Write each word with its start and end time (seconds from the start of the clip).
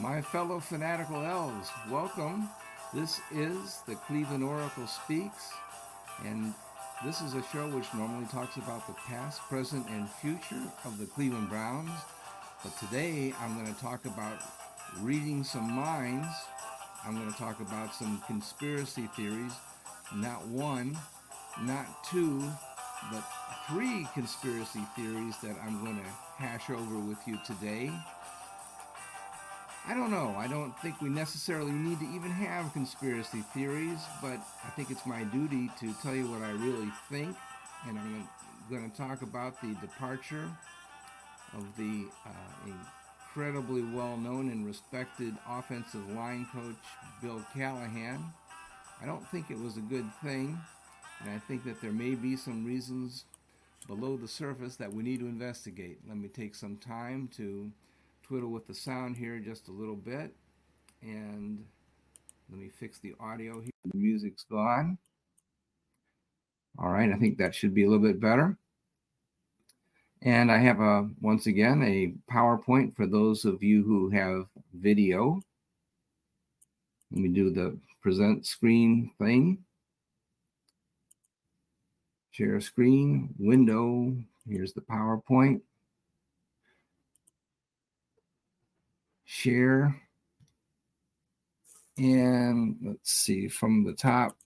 My 0.00 0.20
fellow 0.20 0.60
fanatical 0.60 1.24
elves, 1.24 1.70
welcome. 1.90 2.50
This 2.92 3.18
is 3.32 3.80
the 3.88 3.94
Cleveland 3.94 4.44
Oracle 4.44 4.86
Speaks, 4.86 5.50
and 6.22 6.52
this 7.02 7.22
is 7.22 7.32
a 7.32 7.42
show 7.44 7.66
which 7.70 7.86
normally 7.94 8.26
talks 8.26 8.56
about 8.56 8.86
the 8.86 8.92
past, 8.92 9.40
present, 9.48 9.88
and 9.88 10.06
future 10.06 10.62
of 10.84 10.98
the 10.98 11.06
Cleveland 11.06 11.48
Browns. 11.48 11.90
But 12.62 12.76
today 12.78 13.32
I'm 13.40 13.54
going 13.54 13.74
to 13.74 13.80
talk 13.80 14.04
about 14.04 14.38
reading 15.00 15.42
some 15.42 15.72
minds. 15.72 16.28
I'm 17.06 17.16
going 17.16 17.32
to 17.32 17.38
talk 17.38 17.60
about 17.60 17.94
some 17.94 18.22
conspiracy 18.26 19.08
theories. 19.16 19.52
Not 20.14 20.46
one, 20.46 20.98
not 21.62 22.04
two, 22.04 22.42
but 23.10 23.24
three 23.68 24.06
conspiracy 24.12 24.82
theories 24.94 25.36
that 25.42 25.56
I'm 25.64 25.82
going 25.82 25.96
to 25.96 26.42
hash 26.42 26.68
over 26.68 26.98
with 26.98 27.18
you 27.26 27.38
today. 27.46 27.90
I 29.88 29.94
don't 29.94 30.10
know. 30.10 30.34
I 30.36 30.48
don't 30.48 30.76
think 30.80 31.00
we 31.00 31.08
necessarily 31.08 31.70
need 31.70 32.00
to 32.00 32.06
even 32.06 32.30
have 32.30 32.72
conspiracy 32.72 33.42
theories, 33.54 34.00
but 34.20 34.40
I 34.64 34.70
think 34.70 34.90
it's 34.90 35.06
my 35.06 35.22
duty 35.24 35.70
to 35.78 35.94
tell 36.02 36.14
you 36.14 36.28
what 36.28 36.42
I 36.42 36.50
really 36.50 36.90
think. 37.08 37.36
And 37.86 37.96
I'm 37.96 38.28
going 38.68 38.90
to 38.90 38.96
talk 38.96 39.22
about 39.22 39.60
the 39.62 39.74
departure 39.80 40.50
of 41.56 41.64
the 41.76 42.06
uh, 42.26 42.72
incredibly 43.28 43.82
well 43.82 44.16
known 44.16 44.50
and 44.50 44.66
respected 44.66 45.36
offensive 45.48 46.10
line 46.10 46.48
coach, 46.52 46.74
Bill 47.22 47.40
Callahan. 47.54 48.24
I 49.00 49.06
don't 49.06 49.26
think 49.28 49.52
it 49.52 49.58
was 49.58 49.76
a 49.76 49.80
good 49.82 50.10
thing, 50.20 50.58
and 51.20 51.30
I 51.30 51.38
think 51.38 51.62
that 51.64 51.80
there 51.80 51.92
may 51.92 52.16
be 52.16 52.34
some 52.34 52.64
reasons 52.64 53.24
below 53.86 54.16
the 54.16 54.26
surface 54.26 54.74
that 54.76 54.92
we 54.92 55.04
need 55.04 55.20
to 55.20 55.26
investigate. 55.26 56.00
Let 56.08 56.16
me 56.16 56.26
take 56.26 56.56
some 56.56 56.76
time 56.76 57.28
to 57.36 57.70
twiddle 58.26 58.50
with 58.50 58.66
the 58.66 58.74
sound 58.74 59.16
here 59.16 59.38
just 59.38 59.68
a 59.68 59.72
little 59.72 59.96
bit. 59.96 60.34
And 61.02 61.64
let 62.50 62.58
me 62.58 62.68
fix 62.68 62.98
the 62.98 63.14
audio 63.20 63.60
here. 63.60 63.70
The 63.92 63.98
music's 63.98 64.44
gone. 64.44 64.98
All 66.78 66.90
right, 66.90 67.10
I 67.10 67.16
think 67.16 67.38
that 67.38 67.54
should 67.54 67.74
be 67.74 67.84
a 67.84 67.88
little 67.88 68.04
bit 68.04 68.20
better. 68.20 68.56
And 70.22 70.50
I 70.50 70.58
have 70.58 70.80
a 70.80 71.08
once 71.20 71.46
again 71.46 71.82
a 71.82 72.14
PowerPoint 72.32 72.96
for 72.96 73.06
those 73.06 73.44
of 73.44 73.62
you 73.62 73.82
who 73.84 74.10
have 74.10 74.46
video. 74.74 75.40
Let 77.12 77.20
me 77.20 77.28
do 77.28 77.50
the 77.50 77.78
present 78.02 78.46
screen 78.46 79.12
thing. 79.18 79.58
Share 82.32 82.60
screen, 82.60 83.34
window. 83.38 84.14
Here's 84.48 84.72
the 84.72 84.82
PowerPoint. 84.82 85.60
Share. 89.26 89.94
And 91.98 92.76
let's 92.82 93.12
see 93.12 93.48
from 93.48 93.84
the 93.84 93.92
top. 93.92 94.36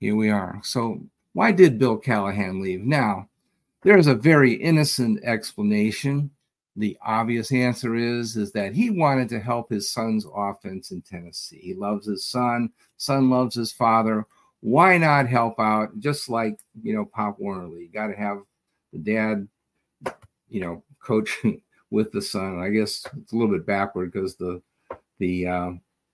Here 0.00 0.16
we 0.16 0.30
are. 0.30 0.60
So, 0.64 1.00
why 1.32 1.52
did 1.52 1.78
Bill 1.78 1.96
Callahan 1.96 2.60
leave? 2.60 2.80
Now, 2.80 3.28
there's 3.82 4.06
a 4.06 4.14
very 4.14 4.54
innocent 4.54 5.22
explanation. 5.22 6.30
The 6.76 6.96
obvious 7.04 7.52
answer 7.52 7.96
is 7.96 8.36
is 8.36 8.52
that 8.52 8.72
he 8.72 8.90
wanted 8.90 9.28
to 9.30 9.40
help 9.40 9.70
his 9.70 9.90
son's 9.90 10.26
offense 10.32 10.92
in 10.92 11.02
Tennessee. 11.02 11.58
He 11.60 11.74
loves 11.74 12.06
his 12.06 12.24
son. 12.24 12.70
Son 12.96 13.30
loves 13.30 13.56
his 13.56 13.72
father. 13.72 14.26
Why 14.60 14.98
not 14.98 15.28
help 15.28 15.58
out? 15.58 15.98
Just 15.98 16.28
like 16.28 16.58
you 16.82 16.94
know, 16.94 17.04
Pop 17.04 17.38
Warner 17.40 17.66
Lee. 17.66 17.90
Got 17.92 18.08
to 18.08 18.16
have 18.16 18.42
the 18.92 18.98
dad, 18.98 19.48
you 20.48 20.60
know, 20.60 20.84
coaching 21.00 21.60
with 21.90 22.12
the 22.12 22.22
son. 22.22 22.60
I 22.60 22.68
guess 22.70 23.06
it's 23.20 23.32
a 23.32 23.36
little 23.36 23.52
bit 23.54 23.66
backward 23.66 24.12
because 24.12 24.36
the 24.36 24.62
the 25.18 25.46
uh, 25.46 25.70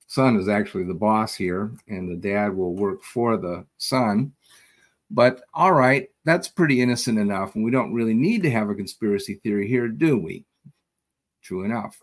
son 0.07 0.37
is 0.37 0.49
actually 0.49 0.85
the 0.85 0.95
boss 0.95 1.35
here, 1.35 1.73
and 1.89 2.11
the 2.11 2.17
dad 2.17 2.55
will 2.55 2.75
work 2.75 3.03
for 3.03 3.37
the 3.37 3.65
son. 3.77 4.33
But 5.11 5.43
all 5.53 5.73
right, 5.73 6.09
that's 6.25 6.49
pretty 6.49 6.81
innocent 6.81 7.19
enough, 7.19 7.55
and 7.55 7.65
we 7.65 7.71
don't 7.71 7.95
really 7.95 8.15
need 8.15 8.43
to 8.43 8.51
have 8.51 8.71
a 8.71 8.75
conspiracy 8.75 9.35
theory 9.35 9.69
here, 9.69 9.89
do 9.89 10.19
we? 10.19 10.45
True 11.43 11.65
enough. 11.65 12.01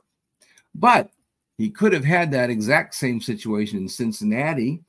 But 0.76 1.10
he 1.58 1.70
could 1.70 1.94
have 1.94 2.06
had 2.06 2.32
that 2.32 2.50
exact 2.50 2.96
same 2.96 3.20
situation 3.20 3.80
in 3.80 3.90
Cincinnati 3.90 4.82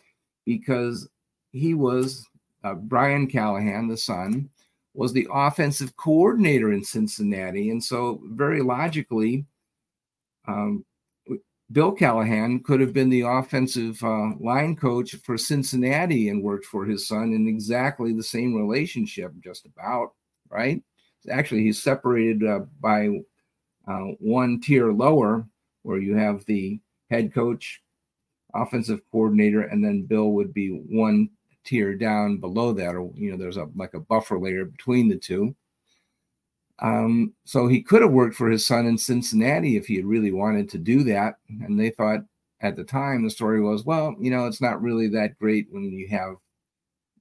because 0.44 1.08
he 1.50 1.74
was 1.74 2.26
uh, 2.64 2.74
Brian 2.74 3.26
Callahan, 3.26 3.88
the 3.88 3.96
son, 3.96 4.48
was 4.94 5.12
the 5.12 5.26
offensive 5.32 5.96
coordinator 5.96 6.72
in 6.72 6.84
Cincinnati. 6.84 7.70
And 7.70 7.82
so, 7.82 8.20
very 8.24 8.62
logically, 8.62 9.46
um, 10.46 10.84
Bill 11.72 11.92
Callahan 11.92 12.62
could 12.62 12.80
have 12.80 12.92
been 12.92 13.08
the 13.08 13.22
offensive 13.22 14.02
uh, 14.04 14.32
line 14.38 14.76
coach 14.76 15.14
for 15.24 15.38
Cincinnati 15.38 16.28
and 16.28 16.42
worked 16.42 16.66
for 16.66 16.84
his 16.84 17.08
son 17.08 17.32
in 17.32 17.48
exactly 17.48 18.12
the 18.12 18.22
same 18.22 18.54
relationship, 18.54 19.32
just 19.42 19.64
about, 19.64 20.12
right? 20.50 20.82
Actually, 21.30 21.62
he's 21.62 21.82
separated 21.82 22.44
uh, 22.44 22.60
by 22.80 23.08
uh, 23.88 24.06
one 24.18 24.60
tier 24.60 24.92
lower, 24.92 25.46
where 25.82 25.98
you 25.98 26.14
have 26.14 26.44
the 26.44 26.78
head 27.10 27.32
coach, 27.32 27.80
offensive 28.54 29.00
coordinator, 29.10 29.62
and 29.62 29.82
then 29.82 30.02
Bill 30.02 30.32
would 30.32 30.52
be 30.52 30.68
one 30.70 31.30
tier 31.64 31.94
down 31.94 32.38
below 32.38 32.72
that, 32.72 32.94
or 32.94 33.10
you 33.14 33.30
know, 33.30 33.36
there's 33.36 33.56
a 33.56 33.68
like 33.74 33.94
a 33.94 34.00
buffer 34.00 34.38
layer 34.38 34.64
between 34.64 35.08
the 35.08 35.16
two. 35.16 35.54
Um, 36.78 37.32
so 37.44 37.68
he 37.68 37.80
could 37.80 38.02
have 38.02 38.10
worked 38.10 38.34
for 38.34 38.48
his 38.48 38.66
son 38.66 38.86
in 38.86 38.98
Cincinnati 38.98 39.76
if 39.76 39.86
he 39.86 39.96
had 39.96 40.04
really 40.04 40.32
wanted 40.32 40.68
to 40.70 40.78
do 40.78 41.04
that. 41.04 41.36
And 41.48 41.78
they 41.78 41.90
thought 41.90 42.20
at 42.60 42.74
the 42.76 42.84
time 42.84 43.22
the 43.22 43.30
story 43.30 43.60
was, 43.60 43.84
well, 43.84 44.16
you 44.18 44.30
know, 44.30 44.46
it's 44.46 44.60
not 44.60 44.82
really 44.82 45.08
that 45.08 45.38
great 45.38 45.68
when 45.70 45.84
you 45.84 46.08
have 46.08 46.36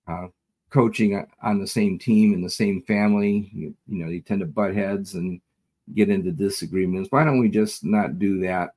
uh, 0.07 0.27
coaching 0.71 1.23
on 1.43 1.59
the 1.59 1.67
same 1.67 1.99
team 1.99 2.33
in 2.33 2.41
the 2.41 2.49
same 2.49 2.81
family. 2.83 3.51
You, 3.53 3.75
you 3.87 4.03
know, 4.03 4.09
you 4.09 4.21
tend 4.21 4.39
to 4.39 4.47
butt 4.47 4.73
heads 4.73 5.13
and 5.13 5.39
get 5.93 6.09
into 6.09 6.31
disagreements. 6.31 7.11
Why 7.11 7.23
don't 7.23 7.39
we 7.39 7.49
just 7.49 7.83
not 7.83 8.17
do 8.17 8.39
that? 8.41 8.71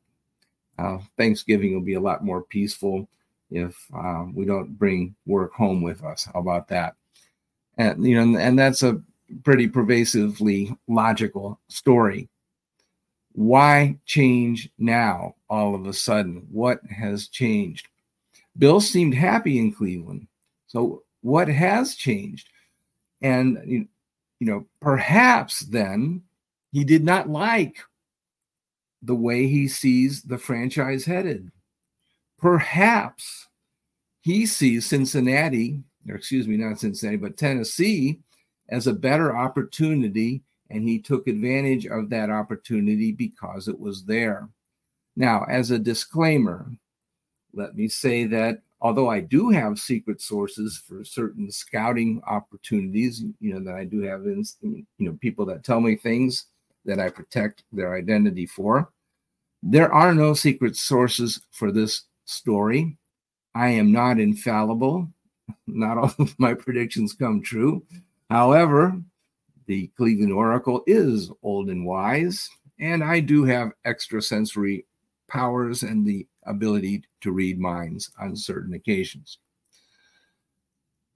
Uh, 0.78 0.98
Thanksgiving 1.16 1.72
will 1.72 1.80
be 1.80 1.94
a 1.94 2.00
lot 2.00 2.24
more 2.24 2.42
peaceful 2.42 3.08
if 3.54 3.76
uh, 3.96 4.24
we 4.34 4.44
don't 4.44 4.76
bring 4.78 5.14
work 5.26 5.52
home 5.52 5.80
with 5.80 6.02
us. 6.02 6.24
How 6.32 6.40
about 6.40 6.68
that? 6.68 6.96
And 7.78 8.04
you 8.04 8.14
know, 8.14 8.38
and 8.38 8.58
that's 8.58 8.82
a 8.82 9.00
pretty 9.44 9.68
pervasively 9.68 10.76
logical 10.88 11.60
story. 11.68 12.28
Why 13.32 13.98
change 14.06 14.70
now 14.78 15.36
all 15.48 15.74
of 15.74 15.86
a 15.86 15.92
sudden? 15.92 16.46
What 16.50 16.80
has 16.86 17.28
changed? 17.28 17.88
Bill 18.58 18.80
seemed 18.80 19.14
happy 19.14 19.58
in 19.58 19.72
Cleveland. 19.72 20.28
So 20.66 21.02
what 21.22 21.48
has 21.48 21.94
changed? 21.94 22.48
And 23.22 23.58
you 23.66 23.88
know, 24.40 24.66
perhaps 24.80 25.60
then 25.60 26.22
he 26.72 26.84
did 26.84 27.04
not 27.04 27.28
like 27.28 27.78
the 29.02 29.14
way 29.14 29.46
he 29.46 29.68
sees 29.68 30.22
the 30.22 30.38
franchise 30.38 31.04
headed. 31.04 31.50
Perhaps 32.44 33.48
he 34.20 34.44
sees 34.44 34.84
Cincinnati, 34.84 35.82
or 36.06 36.16
excuse 36.16 36.46
me, 36.46 36.58
not 36.58 36.78
Cincinnati, 36.78 37.16
but 37.16 37.38
Tennessee 37.38 38.18
as 38.68 38.86
a 38.86 38.92
better 38.92 39.34
opportunity, 39.34 40.42
and 40.68 40.86
he 40.86 40.98
took 40.98 41.26
advantage 41.26 41.86
of 41.86 42.10
that 42.10 42.28
opportunity 42.28 43.12
because 43.12 43.66
it 43.66 43.80
was 43.80 44.04
there. 44.04 44.46
Now, 45.16 45.46
as 45.48 45.70
a 45.70 45.78
disclaimer, 45.78 46.70
let 47.54 47.76
me 47.76 47.88
say 47.88 48.26
that 48.26 48.60
although 48.82 49.08
I 49.08 49.20
do 49.20 49.48
have 49.48 49.78
secret 49.78 50.20
sources 50.20 50.82
for 50.86 51.02
certain 51.02 51.50
scouting 51.50 52.20
opportunities, 52.26 53.24
you 53.40 53.54
know, 53.54 53.60
that 53.60 53.74
I 53.74 53.84
do 53.84 54.02
have, 54.02 54.26
in, 54.26 54.44
you 54.60 54.84
know, 54.98 55.16
people 55.18 55.46
that 55.46 55.64
tell 55.64 55.80
me 55.80 55.96
things 55.96 56.44
that 56.84 57.00
I 57.00 57.08
protect 57.08 57.64
their 57.72 57.94
identity 57.94 58.44
for. 58.44 58.90
There 59.62 59.90
are 59.90 60.14
no 60.14 60.34
secret 60.34 60.76
sources 60.76 61.40
for 61.50 61.72
this 61.72 62.02
story. 62.24 62.96
I 63.54 63.68
am 63.70 63.92
not 63.92 64.18
infallible. 64.18 65.08
Not 65.66 65.98
all 65.98 66.14
of 66.18 66.38
my 66.38 66.54
predictions 66.54 67.12
come 67.12 67.42
true. 67.42 67.84
However, 68.30 68.98
the 69.66 69.88
Cleveland 69.96 70.32
Oracle 70.32 70.82
is 70.86 71.30
old 71.42 71.68
and 71.68 71.84
wise, 71.84 72.48
and 72.80 73.04
I 73.04 73.20
do 73.20 73.44
have 73.44 73.72
extrasensory 73.84 74.86
powers 75.28 75.82
and 75.82 76.06
the 76.06 76.26
ability 76.46 77.04
to 77.22 77.32
read 77.32 77.58
minds 77.58 78.10
on 78.18 78.36
certain 78.36 78.74
occasions. 78.74 79.38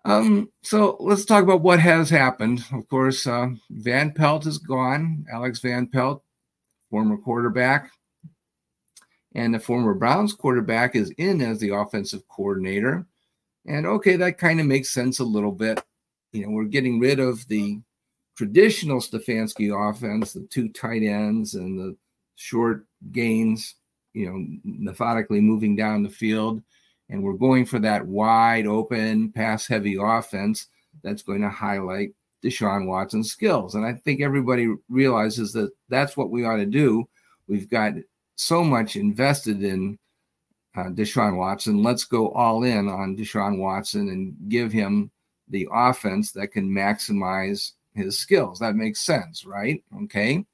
Um, 0.04 0.50
so 0.62 0.96
let's 1.00 1.24
talk 1.24 1.42
about 1.42 1.60
what 1.60 1.80
has 1.80 2.08
happened. 2.08 2.64
Of 2.72 2.88
course, 2.88 3.26
uh, 3.26 3.48
Van 3.70 4.12
Pelt 4.12 4.46
is 4.46 4.58
gone. 4.58 5.26
Alex 5.30 5.60
Van 5.60 5.86
Pelt, 5.86 6.22
former 6.90 7.18
quarterback, 7.18 7.90
and 9.34 9.54
the 9.54 9.60
former 9.60 9.94
Browns 9.94 10.32
quarterback 10.32 10.96
is 10.96 11.10
in 11.18 11.40
as 11.40 11.58
the 11.58 11.70
offensive 11.70 12.26
coordinator. 12.28 13.06
And 13.66 13.86
okay, 13.86 14.16
that 14.16 14.38
kind 14.38 14.60
of 14.60 14.66
makes 14.66 14.90
sense 14.90 15.18
a 15.18 15.24
little 15.24 15.52
bit 15.52 15.82
you 16.32 16.44
know, 16.44 16.50
we're 16.50 16.64
getting 16.64 17.00
rid 17.00 17.20
of 17.20 17.46
the 17.48 17.80
traditional 18.36 19.00
Stefanski 19.00 19.90
offense, 19.90 20.32
the 20.32 20.46
two 20.50 20.68
tight 20.68 21.02
ends 21.02 21.54
and 21.54 21.78
the 21.78 21.96
short 22.36 22.86
gains, 23.12 23.74
you 24.12 24.26
know, 24.26 24.58
methodically 24.64 25.40
moving 25.40 25.74
down 25.74 26.02
the 26.02 26.10
field. 26.10 26.62
And 27.08 27.22
we're 27.22 27.32
going 27.32 27.64
for 27.64 27.78
that 27.80 28.06
wide 28.06 28.66
open, 28.66 29.32
pass 29.32 29.66
heavy 29.66 29.96
offense 30.00 30.66
that's 31.02 31.22
going 31.22 31.40
to 31.40 31.48
highlight 31.48 32.10
Deshaun 32.44 32.86
Watson's 32.86 33.30
skills. 33.30 33.74
And 33.74 33.84
I 33.84 33.94
think 33.94 34.20
everybody 34.20 34.74
realizes 34.88 35.52
that 35.54 35.70
that's 35.88 36.16
what 36.16 36.30
we 36.30 36.44
ought 36.44 36.56
to 36.56 36.66
do. 36.66 37.08
We've 37.48 37.68
got 37.68 37.94
so 38.38 38.62
much 38.62 38.96
invested 38.96 39.62
in 39.62 39.98
uh, 40.76 40.84
Deshaun 40.84 41.36
Watson. 41.36 41.82
Let's 41.82 42.04
go 42.04 42.30
all 42.30 42.62
in 42.62 42.88
on 42.88 43.16
Deshaun 43.16 43.58
Watson 43.58 44.08
and 44.08 44.34
give 44.48 44.72
him 44.72 45.10
the 45.48 45.68
offense 45.72 46.32
that 46.32 46.48
can 46.48 46.70
maximize 46.70 47.72
his 47.94 48.18
skills. 48.18 48.60
That 48.60 48.76
makes 48.76 49.00
sense, 49.00 49.44
right? 49.44 49.82
Okay. 50.04 50.44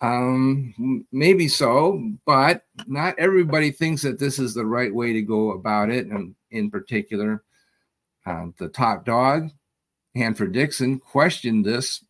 Um, 0.00 1.06
maybe 1.12 1.48
so, 1.48 2.02
but 2.26 2.64
not 2.86 3.18
everybody 3.18 3.70
thinks 3.70 4.02
that 4.02 4.18
this 4.18 4.38
is 4.38 4.54
the 4.54 4.66
right 4.66 4.94
way 4.94 5.12
to 5.12 5.22
go 5.22 5.52
about 5.52 5.90
it. 5.90 6.06
And 6.06 6.34
in 6.50 6.70
particular, 6.70 7.44
uh, 8.26 8.46
the 8.58 8.68
top 8.68 9.04
dog, 9.04 9.50
Hanford 10.16 10.52
Dixon, 10.52 10.98
questioned 10.98 11.64
this 11.64 12.04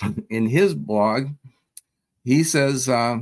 in 0.30 0.46
his 0.46 0.74
blog. 0.74 1.28
He 2.24 2.44
says, 2.44 2.88
uh, 2.88 3.18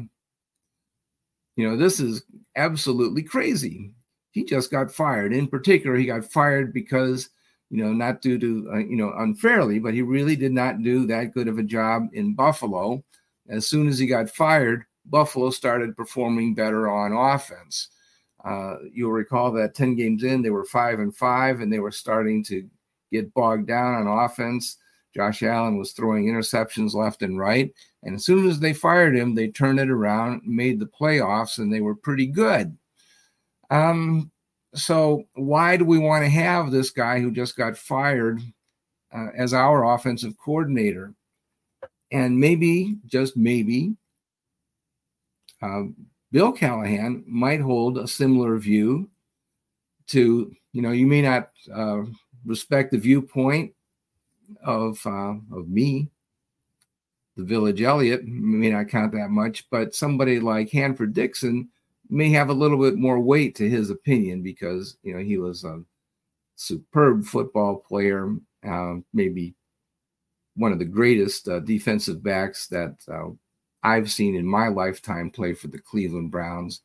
you 1.61 1.69
know, 1.69 1.77
this 1.77 2.01
is 2.01 2.23
absolutely 2.57 3.23
crazy 3.23 3.93
he 4.31 4.45
just 4.45 4.71
got 4.71 4.93
fired. 4.93 5.33
In 5.33 5.47
particular, 5.49 5.97
he 5.97 6.07
got 6.07 6.25
fired 6.25 6.73
because, 6.73 7.31
you 7.69 7.83
know, 7.83 7.93
not 7.93 8.23
due 8.23 8.39
to, 8.39 8.71
uh, 8.73 8.79
you 8.79 8.97
know, 8.97 9.13
unfairly, 9.19 9.79
but 9.79 9.95
he 9.95 10.03
really 10.03 10.37
did 10.37 10.53
not 10.53 10.83
do 10.83 11.07
that 11.07 11.35
good 11.35 11.49
of 11.49 11.59
a 11.59 11.65
job 11.65 12.09
in 12.13 12.35
Buffalo. 12.35 13.03
As 13.49 13.67
soon 13.67 13.89
as 13.89 13.99
he 13.99 14.07
got 14.07 14.31
fired, 14.31 14.85
Buffalo 15.07 15.51
started 15.51 15.97
performing 15.97 16.55
better 16.55 16.89
on 16.89 17.13
offense. 17.13 17.89
Uh, 18.45 18.77
you'll 18.93 19.11
recall 19.11 19.51
that 19.53 19.75
10 19.75 19.97
games 19.97 20.23
in, 20.23 20.43
they 20.43 20.51
were 20.51 20.65
five 20.65 21.01
and 21.01 21.15
five, 21.15 21.61
and 21.61 21.73
they 21.73 21.81
were 21.81 21.91
starting 21.91 22.45
to 22.45 22.69
get 23.13 23.35
bogged 23.35 23.67
down 23.67 24.07
on 24.07 24.25
offense. 24.25 24.77
Josh 25.15 25.43
Allen 25.43 25.77
was 25.77 25.93
throwing 25.93 26.27
interceptions 26.27 26.95
left 26.95 27.23
and 27.23 27.39
right. 27.39 27.73
And 28.03 28.15
as 28.15 28.25
soon 28.25 28.49
as 28.49 28.61
they 28.61 28.73
fired 28.73 29.17
him, 29.17 29.35
they 29.35 29.49
turned 29.49 29.81
it 29.81 29.91
around, 29.91 30.43
made 30.45 30.79
the 30.79 30.87
playoffs, 30.87 31.59
and 31.59 31.73
they 31.73 31.81
were 31.81 31.95
pretty 31.95 32.27
good. 32.27 32.77
Um, 33.71 34.31
so 34.75 35.25
why 35.35 35.77
do 35.77 35.85
we 35.85 35.99
want 35.99 36.25
to 36.25 36.31
have 36.31 36.71
this 36.71 36.91
guy 36.91 37.21
who 37.21 37.31
just 37.31 37.57
got 37.57 37.77
fired 37.77 38.41
uh, 39.13 39.29
as 39.37 39.53
our 39.53 39.95
offensive 39.95 40.35
coordinator? 40.39 41.15
And 42.13 42.39
maybe, 42.39 42.99
just 43.07 43.37
maybe, 43.37 43.95
uh, 45.63 45.83
Bill 46.33 46.53
Callahan 46.53 47.25
might 47.27 47.61
hold 47.61 47.99
a 47.99 48.07
similar 48.07 48.57
view 48.59 49.11
to, 50.09 50.53
you 50.73 50.83
know, 50.83 50.93
you 50.93 51.07
may 51.07 51.23
not 51.23 51.51
uh, 51.73 52.03
respect 52.45 52.93
the 52.93 52.99
viewpoint 52.99 53.73
of 54.63 55.05
uh, 55.07 55.35
of 55.53 55.69
me, 55.69 56.11
the 57.37 57.45
Village 57.45 57.83
Elliot, 57.83 58.25
may 58.27 58.71
not 58.71 58.89
count 58.89 59.13
that 59.13 59.31
much, 59.31 59.69
but 59.71 59.95
somebody 59.95 60.41
like 60.41 60.71
Hanford 60.71 61.15
Dixon 61.15 61.69
may 62.09 62.31
have 62.31 62.49
a 62.49 62.55
little 62.55 62.79
bit 62.79 62.97
more 62.97 63.21
weight 63.21 63.55
to 63.57 63.69
his 63.69 63.91
opinion 63.91 64.43
because 64.43 64.97
you 65.03 65.15
know 65.15 65.21
he 65.21 65.39
was 65.39 65.65
a 65.65 65.83
superb 66.57 67.25
football 67.25 67.77
player, 67.77 68.35
uh, 68.69 68.97
maybe 69.13 69.55
one 70.57 70.73
of 70.73 70.79
the 70.79 70.85
greatest 70.85 71.49
uh, 71.49 71.61
defensive 71.61 72.23
backs 72.23 72.67
that 72.69 72.97
uh, 73.11 73.31
I've 73.83 74.11
seen 74.11 74.35
in 74.35 74.45
my 74.45 74.69
lifetime 74.69 75.31
play 75.31 75.55
for 75.55 75.69
the 75.69 75.79
Cleveland 75.79 76.31
Browns, 76.31 76.83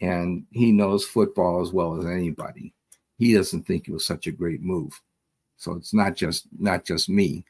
and 0.00 0.46
he 0.50 0.72
knows 0.72 1.04
football 1.04 1.62
as 1.62 1.72
well 1.72 1.98
as 1.98 2.06
anybody. 2.06 2.74
He 3.18 3.34
doesn't 3.34 3.64
think 3.64 3.86
it 3.86 3.92
was 3.92 4.04
such 4.04 4.26
a 4.26 4.32
great 4.32 4.60
move, 4.60 5.00
so 5.56 5.72
it's 5.72 5.94
not 5.94 6.16
just 6.16 6.46
not 6.58 6.84
just 6.84 7.08
me 7.08 7.44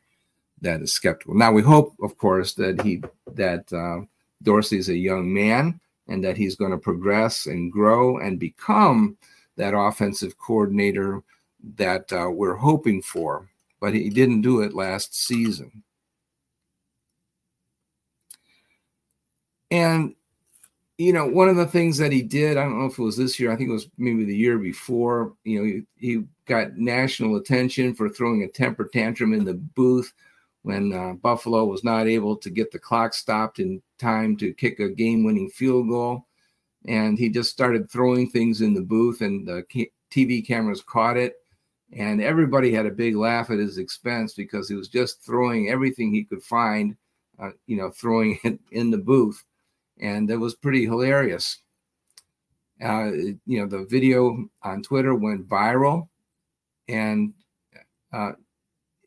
that 0.61 0.81
is 0.81 0.93
skeptical. 0.93 1.35
Now 1.35 1.53
we 1.53 1.63
hope, 1.63 1.95
of 2.03 2.17
course, 2.19 2.55
that 2.55 2.81
he 2.83 3.03
that 3.35 3.73
uh, 3.73 4.07
Dorsey 4.43 4.79
is 4.79 4.89
a 4.89 4.97
young 4.97 5.33
man 5.33 5.81
and 6.09 6.23
that 6.25 6.37
he's 6.37 6.57
going 6.57 6.71
to 6.71 6.79
progress 6.79 7.47
and 7.47 7.73
grow 7.73 8.19
and 8.19 8.39
become 8.39 9.17
that 9.57 9.75
offensive 9.77 10.39
coordinator 10.39 11.23
that 11.77 12.13
uh, 12.13 12.31
we're 12.31 12.55
hoping 12.55 13.03
for. 13.03 13.49
But 13.81 13.95
he 13.95 14.09
didn't 14.11 14.43
do 14.43 14.61
it 14.61 14.75
last 14.75 15.15
season. 15.15 15.83
And, 19.71 20.15
you 20.99 21.12
know, 21.12 21.26
one 21.26 21.49
of 21.49 21.57
the 21.57 21.67
things 21.67 21.99
that 21.99 22.12
he 22.12 22.23
did, 22.23 22.57
I 22.57 22.62
don't 22.62 22.79
know 22.79 22.87
if 22.87 22.99
it 22.99 23.03
was 23.03 23.17
this 23.17 23.38
year, 23.38 23.53
I 23.53 23.57
think 23.57 23.69
it 23.69 23.75
was 23.75 23.88
maybe 23.99 24.25
the 24.25 24.37
year 24.37 24.59
before, 24.59 25.35
you 25.45 25.59
know, 25.59 25.65
he, 25.65 25.83
he 25.99 26.25
got 26.47 26.76
national 26.79 27.37
attention 27.37 27.95
for 27.95 28.09
throwing 28.09 28.43
a 28.43 28.49
temper 28.49 28.88
tantrum 28.91 29.35
in 29.35 29.45
the 29.45 29.55
booth 29.55 30.12
when 30.62 30.93
uh, 30.93 31.12
Buffalo 31.12 31.65
was 31.65 31.85
not 31.85 32.09
able 32.09 32.37
to 32.37 32.50
get 32.50 32.73
the 32.73 32.79
clock 32.79 33.15
stopped 33.15 33.59
in 33.59 33.81
time 33.99 34.37
to 34.38 34.55
kick 34.55 34.81
a 34.81 34.88
game 34.88 35.23
winning 35.23 35.50
field 35.50 35.88
goal. 35.88 36.26
And 36.88 37.19
he 37.19 37.29
just 37.29 37.50
started 37.50 37.91
throwing 37.91 38.31
things 38.31 38.61
in 38.61 38.73
the 38.73 38.81
booth, 38.81 39.21
and 39.21 39.47
the 39.47 39.65
TV 40.11 40.47
cameras 40.47 40.83
caught 40.83 41.17
it, 41.17 41.35
and 41.93 42.23
everybody 42.23 42.73
had 42.73 42.87
a 42.87 42.91
big 42.91 43.17
laugh 43.17 43.50
at 43.50 43.59
his 43.59 43.79
expense 43.79 44.35
because 44.35 44.69
he 44.69 44.75
was 44.76 44.88
just 44.88 45.21
throwing 45.25 45.69
everything 45.69 46.12
he 46.12 46.25
could 46.25 46.43
find, 46.43 46.97
uh, 47.41 47.50
you 47.67 47.76
know, 47.76 47.91
throwing 47.91 48.38
it 48.45 48.59
in 48.71 48.91
the 48.91 48.99
booth, 48.99 49.45
and 50.00 50.31
it 50.31 50.37
was 50.37 50.55
pretty 50.55 50.85
hilarious. 50.85 51.59
Uh, 52.83 53.11
you 53.47 53.61
know, 53.61 53.67
the 53.67 53.87
video 53.87 54.49
on 54.62 54.83
Twitter 54.83 55.15
went 55.15 55.49
viral, 55.49 56.09
and 56.88 57.33
uh, 58.12 58.33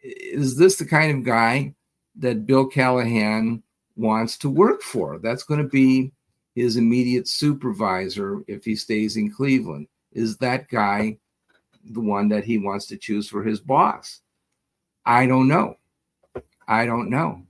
is 0.02 0.58
this 0.58 0.78
the 0.78 0.86
kind 0.86 1.18
of 1.18 1.24
guy 1.24 1.74
that 2.16 2.46
Bill 2.46 2.66
Callahan 2.66 3.62
wants 3.96 4.38
to 4.40 4.50
work 4.50 4.82
for? 4.82 5.20
That's 5.20 5.44
going 5.44 5.62
to 5.62 5.68
be 5.70 6.12
his 6.56 6.78
immediate 6.78 7.28
supervisor 7.28 8.42
if 8.48 8.66
he 8.66 8.76
stays 8.76 9.18
in 9.18 9.32
Cleveland. 9.32 9.88
Is 10.12 10.38
that 10.38 10.68
guy 10.68 11.18
the 11.92 12.02
one 12.02 12.28
that 12.30 12.44
he 12.44 12.58
wants 12.58 12.88
to 12.88 12.98
choose 12.98 13.30
for 13.30 13.44
his 13.44 13.60
boss? 13.60 14.22
I 15.06 15.28
don't 15.28 15.48
know. 15.48 15.78
I 16.68 16.86
don't 16.86 17.10
know. 17.10 17.44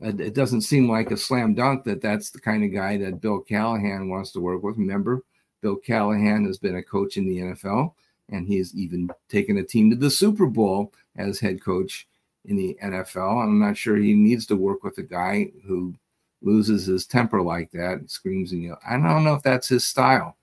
It 0.00 0.34
doesn't 0.34 0.60
seem 0.60 0.90
like 0.90 1.10
a 1.10 1.16
slam 1.16 1.54
dunk 1.54 1.84
that 1.84 2.02
that's 2.02 2.30
the 2.30 2.40
kind 2.40 2.62
of 2.64 2.72
guy 2.72 2.98
that 2.98 3.20
Bill 3.20 3.40
Callahan 3.40 4.10
wants 4.10 4.30
to 4.32 4.40
work 4.40 4.62
with. 4.62 4.76
Remember, 4.76 5.22
Bill 5.62 5.76
Callahan 5.76 6.44
has 6.44 6.58
been 6.58 6.76
a 6.76 6.82
coach 6.82 7.16
in 7.16 7.26
the 7.26 7.38
NFL, 7.38 7.94
and 8.28 8.46
he's 8.46 8.74
even 8.74 9.10
taken 9.28 9.56
a 9.56 9.64
team 9.64 9.88
to 9.90 9.96
the 9.96 10.10
Super 10.10 10.46
Bowl 10.46 10.92
as 11.16 11.40
head 11.40 11.62
coach 11.62 12.06
in 12.44 12.56
the 12.56 12.76
NFL. 12.82 13.42
I'm 13.42 13.58
not 13.58 13.76
sure 13.76 13.96
he 13.96 14.12
needs 14.12 14.46
to 14.46 14.56
work 14.56 14.84
with 14.84 14.98
a 14.98 15.02
guy 15.02 15.50
who 15.66 15.94
loses 16.42 16.86
his 16.86 17.06
temper 17.06 17.42
like 17.42 17.70
that 17.72 17.98
and 17.98 18.10
screams 18.10 18.52
and 18.52 18.62
yells. 18.62 18.78
I 18.86 18.92
don't 18.92 19.24
know 19.24 19.34
if 19.34 19.42
that's 19.42 19.68
his 19.68 19.84
style. 19.84 20.36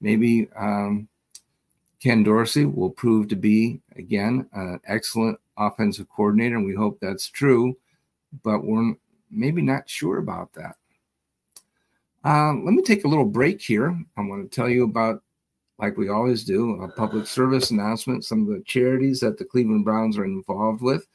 Maybe 0.00 0.48
um, 0.56 1.08
Ken 2.02 2.22
Dorsey 2.22 2.64
will 2.64 2.90
prove 2.90 3.28
to 3.28 3.36
be, 3.36 3.80
again, 3.96 4.46
an 4.52 4.80
excellent 4.86 5.38
offensive 5.56 6.08
coordinator, 6.08 6.56
and 6.56 6.66
we 6.66 6.74
hope 6.74 6.98
that's 7.00 7.28
true, 7.28 7.76
but 8.42 8.64
we're 8.64 8.94
maybe 9.30 9.62
not 9.62 9.88
sure 9.88 10.18
about 10.18 10.52
that. 10.54 10.76
Um, 12.24 12.64
let 12.64 12.74
me 12.74 12.82
take 12.82 13.04
a 13.04 13.08
little 13.08 13.24
break 13.24 13.60
here. 13.60 13.98
I 14.16 14.22
want 14.22 14.50
to 14.50 14.54
tell 14.54 14.68
you 14.68 14.84
about, 14.84 15.22
like 15.78 15.96
we 15.96 16.08
always 16.08 16.44
do, 16.44 16.82
a 16.82 16.88
public 16.88 17.26
service 17.26 17.70
announcement, 17.70 18.24
some 18.24 18.42
of 18.42 18.48
the 18.48 18.62
charities 18.64 19.20
that 19.20 19.36
the 19.36 19.44
Cleveland 19.44 19.84
Browns 19.84 20.16
are 20.16 20.24
involved 20.24 20.80
with. 20.80 21.06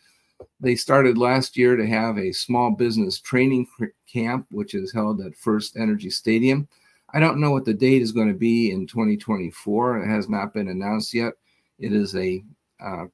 They 0.59 0.75
started 0.75 1.17
last 1.17 1.57
year 1.57 1.75
to 1.75 1.87
have 1.87 2.17
a 2.17 2.31
small 2.31 2.71
business 2.71 3.19
training 3.19 3.67
camp, 4.11 4.45
which 4.51 4.75
is 4.75 4.93
held 4.93 5.21
at 5.21 5.35
First 5.35 5.75
Energy 5.77 6.09
Stadium. 6.09 6.67
I 7.11 7.19
don't 7.19 7.39
know 7.39 7.51
what 7.51 7.65
the 7.65 7.73
date 7.73 8.01
is 8.01 8.11
going 8.11 8.27
to 8.27 8.37
be 8.37 8.71
in 8.71 8.85
2024. 8.85 10.03
It 10.03 10.07
has 10.07 10.29
not 10.29 10.53
been 10.53 10.67
announced 10.67 11.13
yet. 11.13 11.33
It 11.79 11.91
is 11.91 12.15
a 12.15 12.43
uh, 12.79 13.05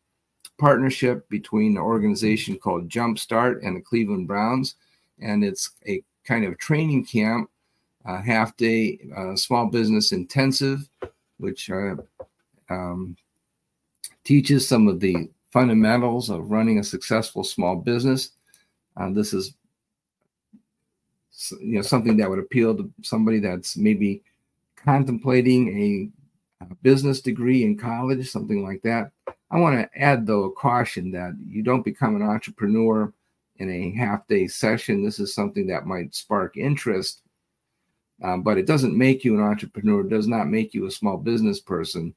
partnership 0.57 1.27
between 1.29 1.71
an 1.71 1.83
organization 1.83 2.57
called 2.57 2.89
Jumpstart 2.89 3.65
and 3.65 3.75
the 3.75 3.81
Cleveland 3.81 4.27
Browns, 4.27 4.75
and 5.19 5.43
it's 5.43 5.71
a 5.87 6.03
kind 6.23 6.45
of 6.45 6.57
training 6.57 7.05
camp, 7.05 7.49
uh, 8.05 8.21
half 8.21 8.55
day 8.57 8.99
uh, 9.15 9.35
small 9.35 9.67
business 9.67 10.11
intensive, 10.11 10.87
which 11.37 11.69
uh, 11.69 11.95
um, 12.69 13.15
teaches 14.23 14.67
some 14.67 14.87
of 14.87 14.99
the 14.99 15.29
fundamentals 15.51 16.29
of 16.29 16.51
running 16.51 16.79
a 16.79 16.83
successful 16.83 17.43
small 17.43 17.75
business. 17.75 18.31
Uh, 18.97 19.09
this 19.09 19.33
is 19.33 19.55
you 21.59 21.75
know 21.75 21.81
something 21.81 22.17
that 22.17 22.29
would 22.29 22.39
appeal 22.39 22.75
to 22.75 22.91
somebody 23.01 23.39
that's 23.39 23.77
maybe 23.77 24.21
contemplating 24.75 25.67
a, 25.69 26.09
a 26.24 26.24
business 26.81 27.21
degree 27.21 27.63
in 27.63 27.77
college, 27.77 28.29
something 28.29 28.63
like 28.63 28.81
that. 28.83 29.11
I 29.51 29.59
want 29.59 29.79
to 29.79 30.01
add 30.01 30.25
though 30.25 30.45
a 30.45 30.51
caution 30.51 31.11
that 31.11 31.33
you 31.47 31.63
don't 31.63 31.85
become 31.85 32.15
an 32.15 32.21
entrepreneur 32.21 33.13
in 33.57 33.69
a 33.69 33.97
half 33.97 34.27
day 34.27 34.47
session. 34.47 35.03
This 35.03 35.19
is 35.19 35.33
something 35.33 35.67
that 35.67 35.85
might 35.85 36.15
spark 36.15 36.57
interest, 36.57 37.21
um, 38.23 38.41
but 38.41 38.57
it 38.57 38.65
doesn't 38.65 38.97
make 38.97 39.23
you 39.23 39.35
an 39.35 39.43
entrepreneur. 39.43 40.01
It 40.01 40.09
does 40.09 40.27
not 40.27 40.47
make 40.47 40.73
you 40.73 40.85
a 40.85 40.91
small 40.91 41.17
business 41.17 41.59
person 41.59 42.13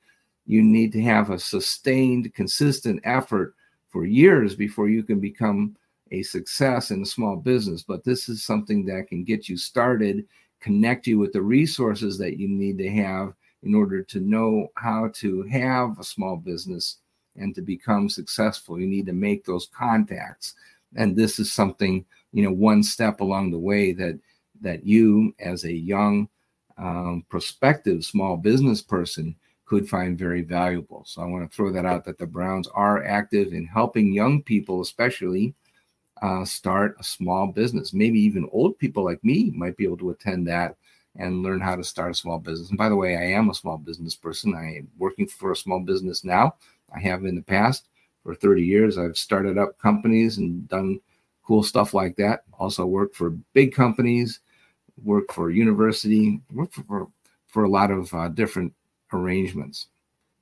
you 0.48 0.62
need 0.62 0.92
to 0.92 1.02
have 1.02 1.30
a 1.30 1.38
sustained, 1.38 2.32
consistent 2.34 3.00
effort 3.04 3.54
for 3.90 4.06
years 4.06 4.56
before 4.56 4.88
you 4.88 5.02
can 5.02 5.20
become 5.20 5.76
a 6.10 6.22
success 6.22 6.90
in 6.90 7.02
a 7.02 7.06
small 7.06 7.36
business. 7.36 7.82
But 7.82 8.02
this 8.02 8.30
is 8.30 8.42
something 8.42 8.86
that 8.86 9.08
can 9.08 9.24
get 9.24 9.50
you 9.50 9.58
started, 9.58 10.26
connect 10.60 11.06
you 11.06 11.18
with 11.18 11.34
the 11.34 11.42
resources 11.42 12.16
that 12.16 12.38
you 12.38 12.48
need 12.48 12.78
to 12.78 12.90
have 12.90 13.34
in 13.62 13.74
order 13.74 14.02
to 14.02 14.20
know 14.20 14.68
how 14.76 15.10
to 15.14 15.42
have 15.44 15.98
a 15.98 16.04
small 16.04 16.36
business 16.36 16.98
and 17.36 17.54
to 17.54 17.62
become 17.62 18.08
successful. 18.08 18.80
You 18.80 18.86
need 18.86 19.06
to 19.06 19.12
make 19.12 19.44
those 19.44 19.68
contacts. 19.76 20.54
And 20.96 21.16
this 21.16 21.38
is 21.38 21.52
something, 21.52 22.04
you 22.32 22.42
know, 22.42 22.52
one 22.52 22.82
step 22.82 23.20
along 23.20 23.50
the 23.50 23.58
way 23.58 23.92
that 23.92 24.18
that 24.60 24.84
you 24.84 25.34
as 25.38 25.64
a 25.64 25.72
young 25.72 26.28
um, 26.78 27.24
prospective 27.28 28.04
small 28.04 28.36
business 28.36 28.82
person 28.82 29.36
could 29.66 29.88
find 29.88 30.18
very 30.18 30.42
valuable. 30.42 31.04
So 31.06 31.22
I 31.22 31.26
want 31.26 31.48
to 31.48 31.54
throw 31.54 31.70
that 31.72 31.84
out 31.84 32.04
that 32.06 32.18
the 32.18 32.26
Browns 32.26 32.68
are 32.68 33.04
active 33.04 33.52
in 33.52 33.66
helping 33.66 34.12
young 34.12 34.42
people, 34.42 34.80
especially, 34.80 35.54
uh, 36.22 36.44
start 36.44 36.96
a 36.98 37.04
small 37.04 37.48
business. 37.48 37.92
Maybe 37.92 38.18
even 38.20 38.48
old 38.50 38.78
people 38.78 39.04
like 39.04 39.22
me 39.22 39.52
might 39.54 39.76
be 39.76 39.84
able 39.84 39.98
to 39.98 40.10
attend 40.10 40.48
that 40.48 40.76
and 41.18 41.42
learn 41.42 41.60
how 41.60 41.76
to 41.76 41.84
start 41.84 42.12
a 42.12 42.14
small 42.14 42.38
business. 42.38 42.70
And 42.70 42.78
by 42.78 42.88
the 42.88 42.96
way, 42.96 43.16
I 43.16 43.24
am 43.36 43.50
a 43.50 43.54
small 43.54 43.76
business 43.76 44.14
person. 44.14 44.54
I 44.54 44.78
am 44.78 44.88
working 44.96 45.26
for 45.26 45.52
a 45.52 45.56
small 45.56 45.80
business 45.80 46.24
now. 46.24 46.54
I 46.94 47.00
have 47.00 47.24
in 47.24 47.34
the 47.34 47.42
past 47.42 47.88
for 48.22 48.34
30 48.34 48.62
years. 48.62 48.98
I've 48.98 49.18
started 49.18 49.58
up 49.58 49.78
companies 49.78 50.38
and 50.38 50.68
done 50.68 51.00
cool 51.44 51.62
stuff 51.62 51.92
like 51.92 52.16
that. 52.16 52.44
Also 52.58 52.86
worked 52.86 53.16
for 53.16 53.30
big 53.52 53.74
companies, 53.74 54.40
worked 55.02 55.32
for 55.32 55.50
university, 55.50 56.40
worked 56.52 56.74
for, 56.74 57.08
for, 57.46 57.64
a 57.64 57.70
lot 57.70 57.90
of 57.90 58.12
uh, 58.14 58.28
different 58.28 58.72
arrangements. 59.12 59.88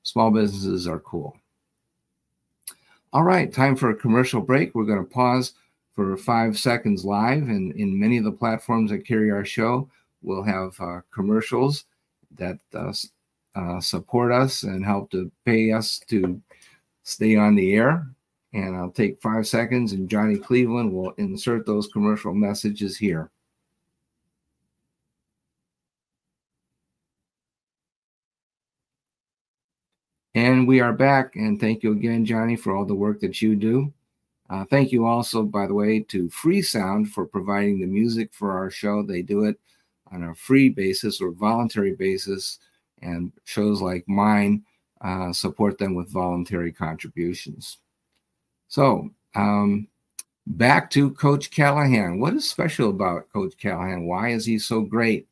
Small 0.03 0.31
businesses 0.31 0.87
are 0.87 0.99
cool. 0.99 1.37
All 3.13 3.23
right, 3.23 3.51
time 3.51 3.75
for 3.75 3.89
a 3.89 3.95
commercial 3.95 4.41
break. 4.41 4.75
We're 4.75 4.85
going 4.85 5.03
to 5.03 5.09
pause 5.09 5.53
for 5.93 6.15
five 6.17 6.59
seconds 6.59 7.05
live. 7.05 7.43
And 7.43 7.73
in 7.73 7.99
many 7.99 8.17
of 8.17 8.25
the 8.25 8.31
platforms 8.31 8.91
that 8.91 9.07
carry 9.07 9.31
our 9.31 9.45
show, 9.45 9.89
we'll 10.27 10.43
have 10.43 10.79
uh, 10.79 10.99
commercials 11.11 11.85
that 12.35 12.59
uh, 12.75 12.91
uh, 13.55 13.79
support 13.79 14.31
us 14.31 14.63
and 14.63 14.85
help 14.85 15.09
to 15.11 15.31
pay 15.45 15.71
us 15.71 15.99
to 16.07 16.39
stay 17.03 17.37
on 17.37 17.55
the 17.55 17.73
air. 17.73 18.05
And 18.53 18.75
I'll 18.75 18.91
take 18.91 19.21
five 19.21 19.47
seconds, 19.47 19.93
and 19.93 20.09
Johnny 20.09 20.37
Cleveland 20.37 20.91
will 20.91 21.11
insert 21.11 21.65
those 21.65 21.87
commercial 21.87 22.33
messages 22.33 22.97
here. 22.97 23.31
And 30.35 30.67
we 30.67 30.81
are 30.81 30.93
back. 30.93 31.35
And 31.35 31.59
thank 31.59 31.83
you 31.83 31.93
again, 31.93 32.25
Johnny, 32.25 32.55
for 32.55 32.75
all 32.75 32.85
the 32.85 32.93
work 32.93 33.19
that 33.21 33.41
you 33.41 33.55
do. 33.55 33.91
Uh, 34.49 34.65
thank 34.65 34.91
you 34.91 35.05
also, 35.05 35.43
by 35.43 35.67
the 35.67 35.73
way, 35.73 35.99
to 36.01 36.29
Freesound 36.29 37.07
for 37.07 37.25
providing 37.25 37.79
the 37.79 37.87
music 37.87 38.33
for 38.33 38.51
our 38.51 38.69
show. 38.69 39.03
They 39.03 39.21
do 39.21 39.45
it 39.45 39.59
on 40.11 40.23
a 40.23 40.35
free 40.35 40.69
basis 40.69 41.21
or 41.21 41.31
voluntary 41.31 41.93
basis, 41.95 42.59
and 43.01 43.31
shows 43.43 43.81
like 43.81 44.07
mine 44.07 44.63
uh, 45.01 45.31
support 45.31 45.77
them 45.77 45.93
with 45.95 46.09
voluntary 46.09 46.71
contributions. 46.71 47.77
So, 48.67 49.11
um, 49.35 49.87
back 50.47 50.89
to 50.91 51.11
Coach 51.11 51.51
Callahan. 51.51 52.19
What 52.19 52.33
is 52.33 52.49
special 52.49 52.89
about 52.89 53.31
Coach 53.31 53.57
Callahan? 53.57 54.07
Why 54.07 54.29
is 54.29 54.45
he 54.45 54.57
so 54.59 54.81
great? 54.81 55.27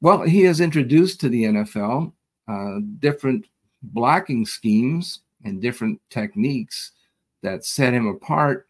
Well, 0.00 0.22
he 0.22 0.42
has 0.42 0.60
introduced 0.60 1.20
to 1.20 1.28
the 1.28 1.44
NFL 1.44 2.12
uh, 2.46 2.78
different 2.98 3.46
blocking 3.82 4.46
schemes 4.46 5.20
and 5.44 5.60
different 5.60 6.00
techniques 6.10 6.92
that 7.42 7.64
set 7.64 7.94
him 7.94 8.06
apart 8.06 8.67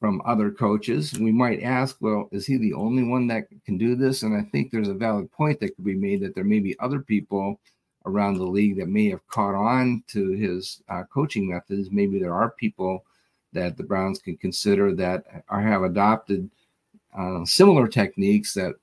from 0.00 0.22
other 0.24 0.50
coaches. 0.50 1.18
We 1.18 1.30
might 1.30 1.62
ask, 1.62 1.98
well, 2.00 2.28
is 2.32 2.46
he 2.46 2.56
the 2.56 2.72
only 2.72 3.02
one 3.02 3.26
that 3.26 3.44
can 3.66 3.76
do 3.76 3.94
this? 3.94 4.22
And 4.22 4.34
I 4.34 4.42
think 4.50 4.70
there's 4.70 4.88
a 4.88 4.94
valid 4.94 5.30
point 5.30 5.60
that 5.60 5.76
could 5.76 5.84
be 5.84 5.94
made 5.94 6.22
that 6.22 6.34
there 6.34 6.42
may 6.42 6.58
be 6.58 6.78
other 6.80 7.00
people 7.00 7.60
around 8.06 8.38
the 8.38 8.44
league 8.44 8.78
that 8.78 8.88
may 8.88 9.10
have 9.10 9.26
caught 9.28 9.54
on 9.54 10.02
to 10.08 10.30
his 10.30 10.82
uh, 10.88 11.02
coaching 11.12 11.50
methods. 11.50 11.90
Maybe 11.90 12.18
there 12.18 12.34
are 12.34 12.50
people 12.50 13.04
that 13.52 13.76
the 13.76 13.82
Browns 13.82 14.18
can 14.20 14.38
consider 14.38 14.94
that 14.94 15.24
are 15.48 15.60
have 15.60 15.82
adopted 15.82 16.50
uh, 17.16 17.44
similar 17.44 17.86
techniques 17.86 18.54
that 18.54 18.74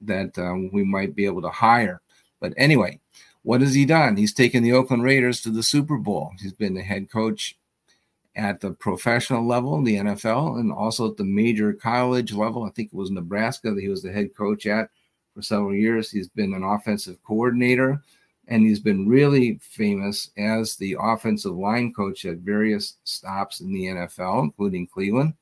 that 0.00 0.36
um, 0.38 0.70
we 0.72 0.82
might 0.84 1.14
be 1.14 1.24
able 1.24 1.40
to 1.42 1.50
hire. 1.50 2.00
But 2.40 2.52
anyway, 2.56 2.98
what 3.42 3.60
has 3.60 3.74
he 3.74 3.86
done? 3.86 4.16
He's 4.16 4.34
taken 4.34 4.62
the 4.62 4.72
Oakland 4.72 5.04
Raiders 5.04 5.40
to 5.42 5.50
the 5.50 5.62
Super 5.62 5.96
Bowl. 5.96 6.32
He's 6.40 6.52
been 6.52 6.74
the 6.74 6.82
head 6.82 7.10
coach 7.10 7.56
at 8.36 8.60
the 8.60 8.70
professional 8.72 9.46
level 9.46 9.76
in 9.76 9.84
the 9.84 9.96
NFL 9.96 10.58
and 10.58 10.72
also 10.72 11.10
at 11.10 11.16
the 11.16 11.24
major 11.24 11.72
college 11.72 12.32
level. 12.32 12.64
I 12.64 12.70
think 12.70 12.88
it 12.92 12.96
was 12.96 13.10
Nebraska 13.10 13.70
that 13.70 13.80
he 13.80 13.88
was 13.88 14.02
the 14.02 14.12
head 14.12 14.34
coach 14.34 14.66
at 14.66 14.90
for 15.34 15.42
several 15.42 15.74
years. 15.74 16.10
He's 16.10 16.28
been 16.28 16.52
an 16.52 16.64
offensive 16.64 17.22
coordinator 17.22 18.02
and 18.48 18.64
he's 18.64 18.80
been 18.80 19.08
really 19.08 19.58
famous 19.62 20.30
as 20.36 20.76
the 20.76 20.96
offensive 21.00 21.54
line 21.54 21.92
coach 21.92 22.24
at 22.24 22.38
various 22.38 22.96
stops 23.04 23.60
in 23.60 23.72
the 23.72 23.86
NFL, 23.86 24.42
including 24.42 24.86
Cleveland. 24.86 25.34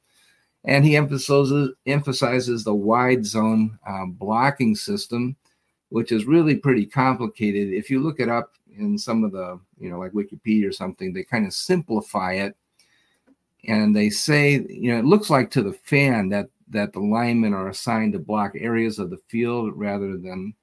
And 0.65 0.85
he 0.85 0.97
emphasizes 0.97 1.71
emphasizes 1.87 2.63
the 2.63 2.75
wide 2.75 3.27
zone 3.27 3.79
uh, 3.87 4.07
blocking 4.07 4.77
system, 4.77 5.35
which 5.89 6.13
is 6.13 6.25
really 6.25 6.55
pretty 6.55 6.87
complicated. 6.87 7.73
If 7.73 7.91
you 7.91 8.01
look 8.01 8.21
it 8.21 8.29
up 8.29 8.53
in 8.79 8.97
some 8.97 9.25
of 9.25 9.33
the, 9.33 9.59
you 9.79 9.91
know, 9.91 9.99
like 9.99 10.13
Wikipedia 10.13 10.69
or 10.69 10.73
something, 10.73 11.13
they 11.13 11.25
kind 11.25 11.47
of 11.47 11.53
simplify 11.53 12.35
it, 12.35 12.57
and 13.64 13.95
they 13.95 14.11
say, 14.11 14.64
you 14.69 14.92
know, 14.92 14.99
it 14.99 15.04
looks 15.04 15.31
like 15.31 15.50
to 15.52 15.62
the 15.62 15.73
fan 15.73 16.28
that 16.31 16.49
that 16.71 16.92
the 16.92 17.00
linemen 17.00 17.52
are 17.52 17.69
assigned 17.69 18.14
to 18.14 18.19
block 18.19 18.52
areas 18.57 18.99
of 18.99 19.11
the 19.11 19.21
field 19.28 19.73
rather 19.75 20.16
than 20.16 20.54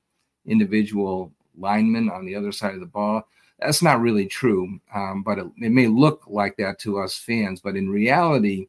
individual 0.45 1.31
linemen 1.55 2.09
on 2.09 2.25
the 2.25 2.35
other 2.35 2.51
side 2.51 2.73
of 2.73 2.79
the 2.79 2.85
ball. 2.85 3.27
That's 3.59 3.83
not 3.83 4.01
really 4.01 4.25
true, 4.25 4.79
um, 4.95 5.21
but 5.21 5.37
it, 5.37 5.45
it 5.57 5.71
may 5.71 5.87
look 5.87 6.23
like 6.27 6.57
that 6.57 6.79
to 6.79 6.99
us 6.99 7.17
fans. 7.17 7.61
But 7.61 7.75
in 7.75 7.89
reality, 7.89 8.67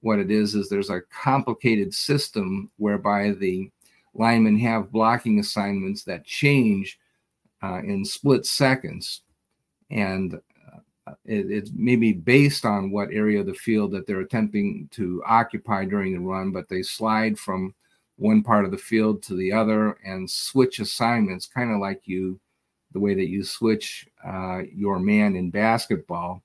what 0.00 0.18
it 0.18 0.30
is 0.30 0.54
is 0.54 0.68
there's 0.68 0.90
a 0.90 1.02
complicated 1.12 1.92
system 1.92 2.70
whereby 2.76 3.30
the 3.32 3.70
linemen 4.14 4.58
have 4.58 4.92
blocking 4.92 5.40
assignments 5.40 6.04
that 6.04 6.24
change 6.24 6.98
uh, 7.62 7.80
in 7.82 8.04
split 8.04 8.46
seconds, 8.46 9.22
and 9.90 10.40
it, 11.24 11.50
it's 11.50 11.70
maybe 11.74 12.12
based 12.12 12.64
on 12.64 12.90
what 12.90 13.12
area 13.12 13.40
of 13.40 13.46
the 13.46 13.54
field 13.54 13.92
that 13.92 14.06
they're 14.06 14.20
attempting 14.20 14.88
to 14.92 15.22
occupy 15.26 15.84
during 15.84 16.12
the 16.12 16.20
run, 16.20 16.50
but 16.50 16.68
they 16.68 16.82
slide 16.82 17.38
from 17.38 17.74
one 18.16 18.42
part 18.42 18.64
of 18.64 18.70
the 18.70 18.78
field 18.78 19.22
to 19.22 19.34
the 19.34 19.52
other 19.52 19.96
and 20.04 20.30
switch 20.30 20.78
assignments, 20.78 21.46
kind 21.46 21.72
of 21.72 21.80
like 21.80 22.02
you, 22.04 22.38
the 22.92 23.00
way 23.00 23.14
that 23.14 23.28
you 23.28 23.42
switch 23.42 24.06
uh, 24.26 24.62
your 24.74 24.98
man 24.98 25.36
in 25.36 25.50
basketball. 25.50 26.42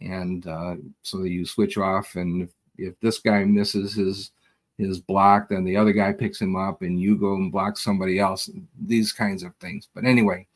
And 0.00 0.46
uh, 0.46 0.76
so 1.02 1.24
you 1.24 1.44
switch 1.44 1.76
off, 1.76 2.16
and 2.16 2.42
if, 2.42 2.50
if 2.78 3.00
this 3.00 3.18
guy 3.18 3.44
misses 3.44 3.92
his 3.94 4.30
his 4.78 4.98
block, 4.98 5.50
then 5.50 5.62
the 5.62 5.76
other 5.76 5.92
guy 5.92 6.10
picks 6.10 6.40
him 6.40 6.56
up, 6.56 6.80
and 6.80 6.98
you 6.98 7.16
go 7.16 7.34
and 7.34 7.52
block 7.52 7.76
somebody 7.76 8.18
else. 8.18 8.48
These 8.86 9.12
kinds 9.12 9.42
of 9.42 9.54
things. 9.56 9.88
But 9.94 10.06
anyway, 10.06 10.46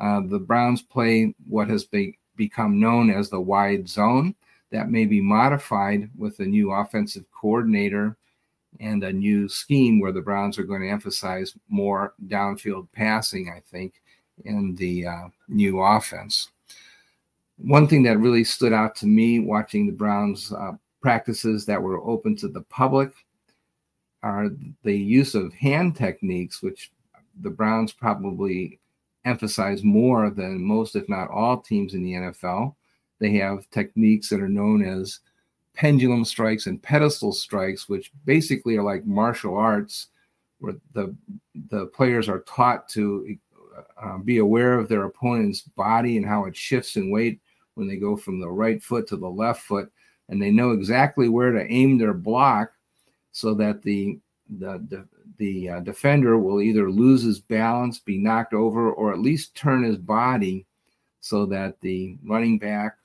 uh, 0.00 0.22
the 0.24 0.38
Browns 0.38 0.80
play 0.80 1.34
what 1.46 1.68
has 1.68 1.84
be, 1.84 2.18
become 2.36 2.80
known 2.80 3.10
as 3.10 3.28
the 3.28 3.40
wide 3.40 3.88
zone. 3.88 4.34
That 4.70 4.90
may 4.90 5.06
be 5.06 5.20
modified 5.20 6.10
with 6.16 6.40
a 6.40 6.44
new 6.44 6.72
offensive 6.72 7.24
coordinator 7.32 8.16
and 8.80 9.02
a 9.04 9.12
new 9.12 9.48
scheme 9.48 10.00
where 10.00 10.12
the 10.12 10.20
Browns 10.20 10.58
are 10.58 10.64
going 10.64 10.82
to 10.82 10.90
emphasize 10.90 11.54
more 11.68 12.14
downfield 12.26 12.88
passing, 12.92 13.52
I 13.54 13.60
think, 13.60 13.94
in 14.44 14.74
the 14.74 15.06
uh, 15.06 15.28
new 15.48 15.80
offense. 15.80 16.50
One 17.58 17.88
thing 17.88 18.02
that 18.02 18.18
really 18.18 18.44
stood 18.44 18.72
out 18.72 18.94
to 18.96 19.06
me 19.06 19.40
watching 19.40 19.86
the 19.86 19.92
Browns 19.92 20.52
uh, 20.52 20.72
practices 21.00 21.64
that 21.66 21.80
were 21.80 22.02
open 22.02 22.36
to 22.36 22.48
the 22.48 22.62
public 22.62 23.12
are 24.22 24.50
the 24.82 24.96
use 24.96 25.34
of 25.34 25.54
hand 25.54 25.96
techniques, 25.96 26.62
which 26.62 26.90
the 27.40 27.50
Browns 27.50 27.92
probably 27.92 28.80
emphasize 29.26 29.82
more 29.82 30.30
than 30.30 30.62
most, 30.62 30.96
if 30.96 31.08
not 31.08 31.30
all, 31.30 31.60
teams 31.60 31.94
in 31.94 32.02
the 32.02 32.12
NFL. 32.12 32.74
They 33.18 33.32
have 33.32 33.68
techniques 33.70 34.28
that 34.30 34.40
are 34.40 34.48
known 34.48 34.82
as 34.82 35.20
pendulum 35.74 36.24
strikes 36.24 36.66
and 36.66 36.82
pedestal 36.82 37.32
strikes, 37.32 37.88
which 37.88 38.12
basically 38.24 38.76
are 38.76 38.82
like 38.82 39.04
martial 39.04 39.56
arts, 39.56 40.08
where 40.58 40.74
the 40.92 41.14
the 41.68 41.86
players 41.86 42.28
are 42.28 42.40
taught 42.40 42.88
to 42.90 43.36
uh, 44.02 44.18
be 44.18 44.38
aware 44.38 44.78
of 44.78 44.88
their 44.88 45.04
opponent's 45.04 45.60
body 45.60 46.16
and 46.16 46.26
how 46.26 46.44
it 46.44 46.56
shifts 46.56 46.96
in 46.96 47.10
weight 47.10 47.40
when 47.74 47.86
they 47.86 47.96
go 47.96 48.16
from 48.16 48.40
the 48.40 48.48
right 48.48 48.82
foot 48.82 49.06
to 49.08 49.16
the 49.16 49.28
left 49.28 49.62
foot, 49.62 49.90
and 50.28 50.40
they 50.40 50.50
know 50.50 50.70
exactly 50.70 51.28
where 51.28 51.52
to 51.52 51.70
aim 51.70 51.98
their 51.98 52.14
block 52.14 52.72
so 53.32 53.52
that 53.54 53.82
the 53.82 54.18
the 54.48 54.84
the, 54.88 55.06
the 55.38 55.68
uh, 55.68 55.80
defender 55.80 56.38
will 56.38 56.60
either 56.60 56.90
lose 56.90 57.22
his 57.22 57.40
balance, 57.40 57.98
be 57.98 58.18
knocked 58.18 58.54
over, 58.54 58.92
or 58.92 59.12
at 59.12 59.20
least 59.20 59.54
turn 59.54 59.82
his 59.82 59.98
body 59.98 60.66
so 61.20 61.46
that 61.46 61.80
the 61.80 62.16
running 62.24 62.58
back 62.58 62.96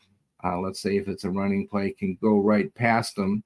uh, 0.43 0.60
let's 0.60 0.80
say 0.80 0.97
if 0.97 1.08
it's 1.08 1.23
a 1.23 1.30
running 1.30 1.67
play, 1.67 1.91
can 1.91 2.17
go 2.21 2.39
right 2.39 2.73
past 2.75 3.17
him. 3.17 3.43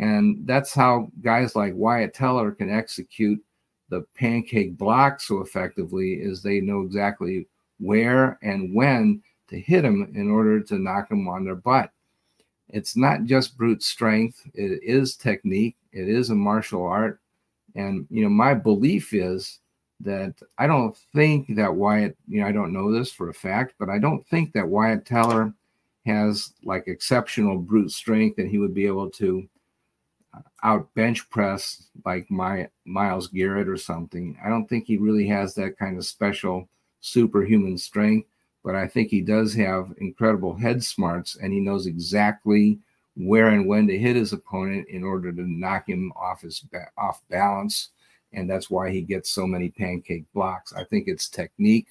And 0.00 0.46
that's 0.46 0.72
how 0.72 1.10
guys 1.20 1.54
like 1.54 1.74
Wyatt 1.74 2.14
Teller 2.14 2.52
can 2.52 2.70
execute 2.70 3.42
the 3.90 4.02
pancake 4.14 4.78
block 4.78 5.20
so 5.20 5.40
effectively 5.40 6.14
is 6.14 6.42
they 6.42 6.60
know 6.60 6.80
exactly 6.80 7.46
where 7.78 8.38
and 8.42 8.74
when 8.74 9.22
to 9.48 9.60
hit 9.60 9.84
him 9.84 10.10
in 10.14 10.30
order 10.30 10.60
to 10.60 10.78
knock 10.78 11.10
him 11.10 11.28
on 11.28 11.44
their 11.44 11.56
butt. 11.56 11.90
It's 12.70 12.96
not 12.96 13.24
just 13.24 13.58
brute 13.58 13.82
strength, 13.82 14.40
it 14.54 14.82
is 14.82 15.14
technique, 15.14 15.76
it 15.92 16.08
is 16.08 16.30
a 16.30 16.34
martial 16.34 16.84
art. 16.84 17.20
And, 17.74 18.06
you 18.10 18.22
know, 18.22 18.28
my 18.28 18.54
belief 18.54 19.12
is 19.12 19.60
that 20.00 20.34
I 20.58 20.66
don't 20.66 20.96
think 21.14 21.54
that 21.56 21.74
Wyatt, 21.74 22.16
you 22.26 22.40
know, 22.40 22.46
I 22.46 22.52
don't 22.52 22.72
know 22.72 22.92
this 22.92 23.12
for 23.12 23.28
a 23.28 23.34
fact, 23.34 23.74
but 23.78 23.88
I 23.88 23.98
don't 23.98 24.26
think 24.26 24.52
that 24.52 24.68
Wyatt 24.68 25.06
Teller 25.06 25.54
has 26.04 26.52
like 26.64 26.88
exceptional 26.88 27.58
brute 27.58 27.92
strength 27.92 28.38
and 28.38 28.50
he 28.50 28.58
would 28.58 28.74
be 28.74 28.86
able 28.86 29.08
to 29.10 29.48
uh, 30.34 30.40
out 30.64 30.92
bench 30.94 31.28
press 31.30 31.88
like 32.04 32.28
my 32.30 32.68
Myles 32.84 33.28
Garrett 33.28 33.68
or 33.68 33.76
something. 33.76 34.36
I 34.44 34.48
don't 34.48 34.68
think 34.68 34.86
he 34.86 34.96
really 34.96 35.26
has 35.28 35.54
that 35.54 35.78
kind 35.78 35.96
of 35.96 36.04
special 36.04 36.68
superhuman 37.00 37.78
strength, 37.78 38.28
but 38.64 38.74
I 38.74 38.88
think 38.88 39.08
he 39.08 39.20
does 39.20 39.54
have 39.54 39.94
incredible 39.98 40.54
head 40.54 40.82
smarts 40.82 41.36
and 41.36 41.52
he 41.52 41.60
knows 41.60 41.86
exactly 41.86 42.80
where 43.16 43.48
and 43.48 43.66
when 43.66 43.86
to 43.86 43.98
hit 43.98 44.16
his 44.16 44.32
opponent 44.32 44.88
in 44.88 45.04
order 45.04 45.32
to 45.32 45.42
knock 45.42 45.88
him 45.88 46.12
off 46.16 46.40
his 46.40 46.60
ba- 46.60 46.90
off 46.96 47.20
balance 47.28 47.90
and 48.32 48.48
that's 48.48 48.70
why 48.70 48.90
he 48.90 49.02
gets 49.02 49.30
so 49.30 49.46
many 49.46 49.68
pancake 49.68 50.24
blocks. 50.32 50.72
I 50.72 50.84
think 50.84 51.06
it's 51.06 51.28
technique 51.28 51.88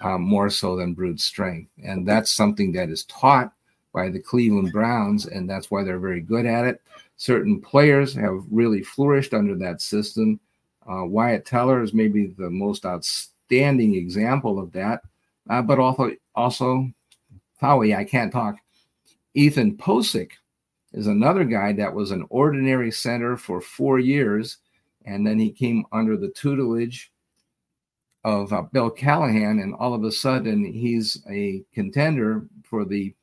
um, 0.00 0.22
more 0.22 0.50
so 0.50 0.76
than 0.76 0.94
brute 0.94 1.20
strength. 1.20 1.70
And 1.82 2.06
that's 2.06 2.30
something 2.30 2.72
that 2.72 2.90
is 2.90 3.04
taught 3.04 3.52
by 3.92 4.08
the 4.08 4.20
Cleveland 4.20 4.72
Browns, 4.72 5.26
and 5.26 5.50
that's 5.50 5.70
why 5.70 5.82
they're 5.82 5.98
very 5.98 6.20
good 6.20 6.46
at 6.46 6.64
it. 6.64 6.80
Certain 7.16 7.60
players 7.60 8.14
have 8.14 8.44
really 8.50 8.82
flourished 8.82 9.34
under 9.34 9.54
that 9.56 9.80
system. 9.80 10.38
Uh, 10.90 11.04
Wyatt 11.04 11.44
Teller 11.44 11.82
is 11.82 11.92
maybe 11.92 12.26
the 12.26 12.50
most 12.50 12.86
outstanding 12.86 13.94
example 13.94 14.58
of 14.58 14.72
that, 14.72 15.02
uh, 15.48 15.60
but 15.60 15.78
also 15.78 16.12
also 16.34 16.88
Howie, 17.60 17.94
I 17.94 18.04
can't 18.04 18.32
talk. 18.32 18.56
Ethan 19.34 19.76
Pocic 19.76 20.32
is 20.92 21.06
another 21.06 21.44
guy 21.44 21.72
that 21.72 21.94
was 21.94 22.10
an 22.10 22.26
ordinary 22.30 22.90
center 22.90 23.36
for 23.36 23.60
four 23.60 23.98
years, 23.98 24.58
and 25.04 25.26
then 25.26 25.38
he 25.38 25.50
came 25.50 25.84
under 25.92 26.16
the 26.16 26.30
tutelage 26.30 27.12
of 28.24 28.52
uh, 28.52 28.62
Bill 28.62 28.90
Callahan, 28.90 29.60
and 29.60 29.74
all 29.74 29.94
of 29.94 30.04
a 30.04 30.12
sudden 30.12 30.64
he's 30.64 31.22
a 31.30 31.62
contender 31.72 32.46
for 32.64 32.84
the 32.84 33.14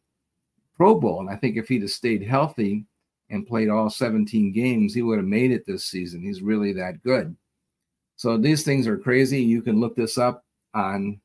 Pro 0.75 0.95
Bowl. 0.99 1.19
And 1.19 1.29
I 1.29 1.35
think 1.35 1.57
if 1.57 1.67
he'd 1.67 1.81
have 1.81 1.91
stayed 1.91 2.23
healthy 2.23 2.85
and 3.29 3.45
played 3.45 3.69
all 3.69 3.89
17 3.89 4.53
games, 4.53 4.93
he 4.93 5.01
would 5.01 5.17
have 5.17 5.27
made 5.27 5.51
it 5.51 5.65
this 5.65 5.85
season. 5.85 6.21
He's 6.21 6.41
really 6.41 6.71
that 6.73 7.03
good. 7.03 7.35
So 8.15 8.37
these 8.37 8.63
things 8.63 8.87
are 8.87 8.97
crazy. 8.97 9.41
You 9.41 9.61
can 9.61 9.79
look 9.79 9.95
this 9.95 10.17
up 10.17 10.45
on 10.73 11.19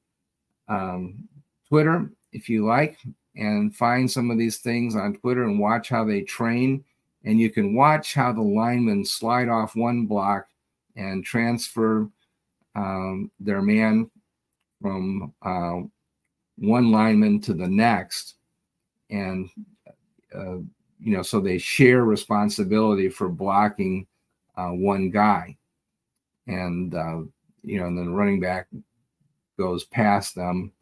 um, 0.68 1.28
Twitter 1.68 2.10
if 2.32 2.48
you 2.48 2.66
like 2.66 2.98
and 3.36 3.74
find 3.74 4.10
some 4.10 4.30
of 4.30 4.38
these 4.38 4.58
things 4.58 4.94
on 4.94 5.14
Twitter 5.14 5.44
and 5.44 5.58
watch 5.58 5.88
how 5.88 6.04
they 6.04 6.22
train. 6.22 6.84
And 7.24 7.40
you 7.40 7.50
can 7.50 7.74
watch 7.74 8.14
how 8.14 8.32
the 8.32 8.42
linemen 8.42 9.04
slide 9.04 9.48
off 9.48 9.76
one 9.76 10.06
block 10.06 10.48
and 10.96 11.24
transfer 11.24 12.08
um, 12.74 13.30
their 13.38 13.62
man 13.62 14.10
from 14.80 15.32
uh, 15.42 15.80
one 16.56 16.90
lineman 16.90 17.40
to 17.42 17.54
the 17.54 17.68
next, 17.68 18.34
and 19.10 19.48
uh, 20.34 20.56
you 20.98 21.16
know, 21.16 21.22
so 21.22 21.40
they 21.40 21.58
share 21.58 22.04
responsibility 22.04 23.08
for 23.08 23.28
blocking 23.28 24.06
uh, 24.56 24.70
one 24.70 25.10
guy, 25.10 25.56
and 26.46 26.94
uh, 26.94 27.20
you 27.62 27.78
know, 27.78 27.86
and 27.86 27.96
then 27.96 28.06
the 28.06 28.12
running 28.12 28.40
back 28.40 28.66
goes 29.58 29.84
past 29.84 30.34
them 30.34 30.72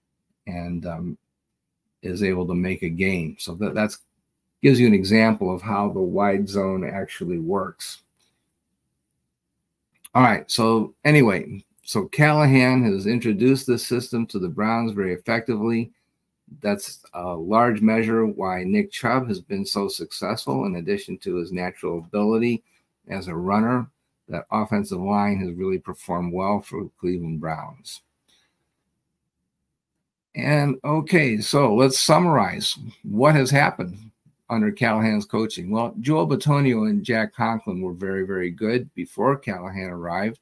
and 0.46 0.86
um, 0.86 1.18
is 2.02 2.22
able 2.22 2.46
to 2.46 2.54
make 2.54 2.82
a 2.82 2.88
gain. 2.88 3.36
So 3.38 3.54
that 3.56 3.74
that's 3.74 3.98
gives 4.62 4.78
you 4.78 4.86
an 4.86 4.94
example 4.94 5.54
of 5.54 5.62
how 5.62 5.90
the 5.90 6.00
wide 6.00 6.48
zone 6.48 6.88
actually 6.88 7.38
works. 7.38 8.02
All 10.14 10.22
right. 10.22 10.50
So 10.50 10.94
anyway, 11.04 11.64
so 11.82 12.06
Callahan 12.06 12.82
has 12.84 13.06
introduced 13.06 13.66
this 13.66 13.86
system 13.86 14.26
to 14.26 14.38
the 14.38 14.48
Browns 14.48 14.92
very 14.92 15.14
effectively. 15.14 15.92
That's 16.60 17.04
a 17.14 17.34
large 17.34 17.80
measure 17.80 18.26
why 18.26 18.64
Nick 18.64 18.90
Chubb 18.90 19.28
has 19.28 19.40
been 19.40 19.64
so 19.64 19.88
successful, 19.88 20.66
in 20.66 20.76
addition 20.76 21.16
to 21.18 21.36
his 21.36 21.52
natural 21.52 21.98
ability 21.98 22.62
as 23.08 23.28
a 23.28 23.34
runner. 23.34 23.88
That 24.28 24.46
offensive 24.52 25.00
line 25.00 25.40
has 25.40 25.52
really 25.52 25.78
performed 25.78 26.32
well 26.32 26.60
for 26.60 26.88
Cleveland 27.00 27.40
Browns. 27.40 28.02
And 30.34 30.76
okay, 30.84 31.40
so 31.40 31.74
let's 31.74 31.98
summarize 31.98 32.78
what 33.02 33.34
has 33.34 33.50
happened 33.50 33.98
under 34.48 34.70
Callahan's 34.70 35.24
coaching. 35.24 35.70
Well, 35.70 35.94
Joel 36.00 36.28
Bitonio 36.28 36.88
and 36.88 37.04
Jack 37.04 37.34
Conklin 37.34 37.80
were 37.80 37.92
very, 37.92 38.26
very 38.26 38.50
good 38.50 38.92
before 38.94 39.36
Callahan 39.36 39.90
arrived, 39.90 40.40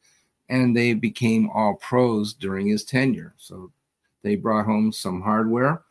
and 0.49 0.77
they 0.77 0.95
became 0.95 1.51
all 1.51 1.75
pros 1.75 2.33
during 2.35 2.67
his 2.67 2.85
tenure. 2.85 3.35
So 3.37 3.71
they 4.23 4.37
brought 4.37 4.67
home 4.67 4.93
some 4.93 5.23
hardware. 5.23 5.83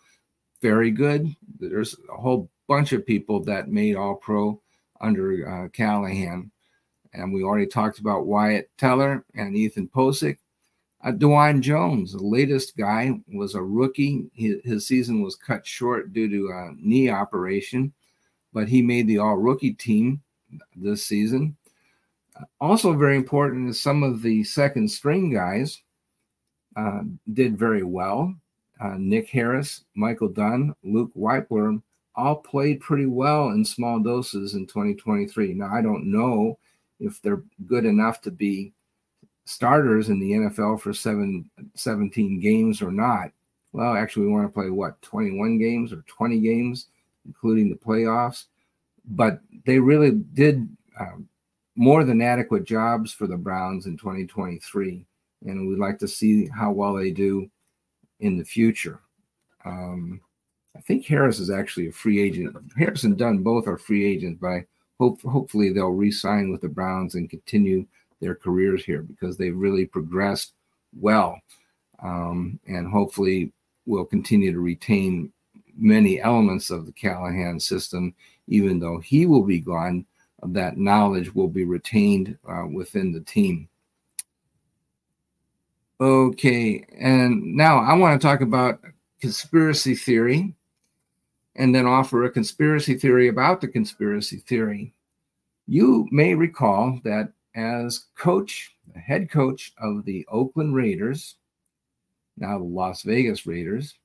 Very 0.62 0.92
good. 0.92 1.36
There's 1.60 1.96
a 2.12 2.18
whole 2.18 2.50
bunch 2.68 2.92
of 2.92 3.06
people 3.06 3.44
that 3.46 3.70
made 3.70 3.96
all 3.96 4.16
pro 4.16 4.60
under 5.00 5.48
uh, 5.48 5.70
Callahan. 5.70 6.52
And 7.14 7.34
we 7.34 7.44
already 7.44 7.68
talked 7.68 8.00
about 8.00 8.26
Wyatt 8.26 8.70
Teller 8.78 9.24
and 9.36 9.56
Ethan 9.56 9.88
Pocic. 9.88 10.38
Uh, 11.08 11.12
Dawand 11.13 11.62
Jones, 11.62 12.12
the 12.12 12.22
latest 12.22 12.76
guy, 12.76 13.17
was 13.34 13.56
a 13.56 13.62
rookie. 13.62 14.30
His, 14.34 14.58
his 14.65 14.88
season 14.88 15.22
was 15.22 15.38
cut 15.38 15.65
short 15.65 16.12
due 16.12 16.28
to 16.28 16.50
a 16.50 16.76
knee 16.78 17.10
operation, 17.10 17.93
but 18.52 18.67
he 18.67 18.82
made 18.82 19.08
the 19.08 19.20
all 19.20 19.38
rookie 19.38 19.72
team 19.72 20.22
this 20.76 21.06
season. 21.06 21.56
Also, 22.60 22.91
very 22.91 23.15
important 23.15 23.70
is 23.70 23.82
some 23.82 24.04
of 24.04 24.22
the 24.22 24.43
second 24.43 24.91
string 24.91 25.34
guys 25.34 25.82
uh, 26.76 27.04
did 27.32 27.58
very 27.58 27.84
well. 27.84 28.36
Uh, 28.78 28.96
Nick 28.98 29.30
Harris, 29.30 29.86
Michael 29.96 30.28
Dunn, 30.28 30.76
Luke 30.84 31.12
Wypler 31.17 31.82
all 32.15 32.36
played 32.36 32.82
pretty 32.82 33.06
well 33.06 33.52
in 33.52 33.63
small 33.63 34.00
doses 34.00 34.56
in 34.56 34.67
2023. 34.67 35.54
Now, 35.54 35.74
I 35.74 35.82
don't 35.82 36.12
know 36.12 36.60
if 37.00 37.22
they're 37.22 37.43
good 37.65 37.86
enough 37.86 38.20
to 38.24 38.32
be 38.32 38.74
starters 39.48 40.10
in 40.10 40.20
the 40.20 40.32
NFL 40.32 40.82
for 40.82 40.94
seven, 40.94 41.50
17 41.76 42.40
games 42.40 42.82
or 42.82 42.92
not. 42.92 43.32
Well, 43.72 43.96
actually, 43.96 44.26
we 44.26 44.32
want 44.32 44.48
to 44.48 44.54
play 44.54 44.70
what, 44.70 45.02
21 45.02 45.58
games 45.58 45.94
or 45.94 46.04
20 46.08 46.40
games, 46.40 46.88
including 47.26 47.70
the 47.70 47.76
playoffs. 47.76 48.46
But 49.06 49.40
they 49.66 49.80
really 49.80 50.12
did 50.12 50.68
um, 51.00 51.28
more 51.76 52.04
than 52.04 52.22
adequate 52.22 52.66
jobs 52.66 53.14
for 53.14 53.28
the 53.28 53.38
Browns 53.38 53.86
in 53.86 53.98
2023. 53.98 55.06
And 55.46 55.68
we'd 55.68 55.80
like 55.80 56.00
to 56.00 56.08
see 56.08 56.48
how 56.48 56.72
well 56.72 56.96
they 56.96 57.12
do 57.12 57.50
in 58.20 58.38
the 58.38 58.44
future. 58.44 59.00
Um, 59.64 60.20
I 60.76 60.82
think 60.82 61.06
Harris 61.06 61.40
is 61.40 61.50
actually 61.50 61.88
a 61.88 61.92
free 61.92 62.22
agent. 62.22 62.56
Harris 62.78 63.04
and 63.04 63.18
Dunn 63.18 63.44
both 63.44 63.68
are 63.68 63.78
free 63.78 64.06
agents, 64.06 64.40
but 64.42 64.48
I 64.48 64.66
hope 65.00 65.22
hopefully 65.22 65.72
they'll 65.72 65.90
re-sign 65.90 66.52
with 66.52 66.62
the 66.62 66.70
Browns 66.70 67.16
and 67.16 67.30
continue 67.30 67.86
their 68.20 68.36
careers 68.36 68.84
here 68.84 69.02
because 69.02 69.38
they've 69.38 69.56
really 69.56 69.86
progressed 69.86 70.54
well, 71.00 71.40
um, 72.02 72.60
and 72.68 72.88
hopefully 72.88 73.52
will 73.86 74.06
continue 74.06 74.52
to 74.52 74.60
retain 74.60 75.32
many 75.78 76.20
elements 76.22 76.70
of 76.70 76.86
the 76.86 76.92
Callahan 76.92 77.60
system, 77.60 78.14
even 78.48 78.80
though 78.80 79.00
he 79.00 79.26
will 79.26 79.44
be 79.44 79.60
gone. 79.60 80.06
That 80.44 80.78
knowledge 80.78 81.34
will 81.34 81.48
be 81.48 81.66
retained 81.66 82.38
uh, 82.48 82.68
within 82.72 83.12
the 83.12 83.22
team. 83.22 83.68
Okay, 86.00 86.86
and 87.00 87.56
now 87.56 87.80
I 87.80 87.96
want 87.96 88.22
to 88.22 88.28
talk 88.28 88.42
about 88.42 88.80
conspiracy 89.20 89.96
theory 89.96 90.54
and 91.56 91.74
then 91.74 91.88
offer 91.88 92.24
a 92.24 92.30
conspiracy 92.30 92.96
theory 92.96 93.30
about 93.30 93.62
the 93.62 93.68
conspiracy 93.68 94.38
theory. 94.38 94.94
You 95.66 96.08
may 96.12 96.36
recall 96.36 97.00
that 97.04 97.34
as 97.58 98.06
coach, 98.15 98.76
head 98.96 99.30
coach 99.32 99.74
of 99.80 100.06
the 100.06 100.26
Oakland 100.30 100.76
Raiders, 100.76 101.36
now 102.38 102.60
the 102.60 102.63
Las 102.63 103.02
Vegas 103.02 103.48
Raiders, 103.48 103.96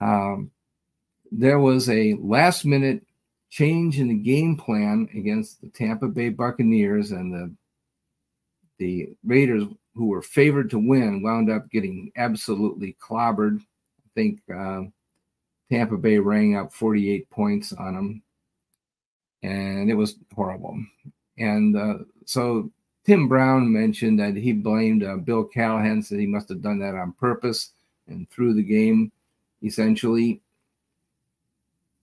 um, 0.00 0.52
there 1.32 1.58
was 1.58 1.90
a 1.90 2.14
last 2.20 2.64
minute 2.64 3.04
change 3.50 3.98
in 3.98 4.08
the 4.08 4.14
game 4.14 4.56
plan 4.56 5.08
against 5.12 5.60
the 5.60 5.68
Tampa 5.68 6.06
Bay 6.06 6.28
Buccaneers, 6.28 7.10
and 7.10 7.34
the 7.34 7.54
the 8.78 9.08
Raiders, 9.24 9.64
who 9.94 10.06
were 10.06 10.22
favored 10.22 10.70
to 10.70 10.78
win, 10.78 11.20
wound 11.20 11.50
up 11.50 11.68
getting 11.68 12.12
absolutely 12.16 12.96
clobbered. 13.02 13.58
I 13.58 14.08
think 14.14 14.40
uh, 14.54 14.82
Tampa 15.68 15.96
Bay 15.96 16.18
rang 16.18 16.56
up 16.56 16.72
48 16.72 17.28
points 17.28 17.72
on 17.72 17.94
them, 17.94 18.22
and 19.42 19.90
it 19.90 19.94
was 19.94 20.14
horrible. 20.32 20.78
And 21.38 21.76
uh, 21.76 21.98
so 22.24 22.70
Tim 23.04 23.28
Brown 23.28 23.72
mentioned 23.72 24.18
that 24.20 24.36
he 24.36 24.52
blamed 24.52 25.02
uh, 25.02 25.16
Bill 25.16 25.44
Callahan, 25.44 26.02
said 26.02 26.18
he 26.18 26.26
must 26.26 26.48
have 26.50 26.62
done 26.62 26.78
that 26.80 26.94
on 26.94 27.12
purpose 27.12 27.70
and 28.06 28.28
threw 28.30 28.52
the 28.52 28.62
game, 28.62 29.12
essentially. 29.62 30.42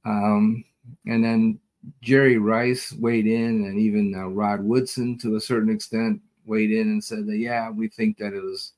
Um, 0.05 0.63
and 1.05 1.23
then 1.23 1.59
Jerry 2.01 2.37
Rice 2.37 2.91
weighed 2.93 3.27
in, 3.27 3.65
and 3.65 3.77
even 3.77 4.15
uh, 4.15 4.27
Rod 4.27 4.63
Woodson, 4.63 5.17
to 5.19 5.35
a 5.35 5.41
certain 5.41 5.69
extent, 5.69 6.21
weighed 6.45 6.71
in 6.71 6.87
and 6.87 7.03
said 7.03 7.27
that, 7.27 7.37
yeah, 7.37 7.69
we 7.69 7.87
think 7.87 8.17
that 8.17 8.33
it 8.33 8.41
was 8.41 8.73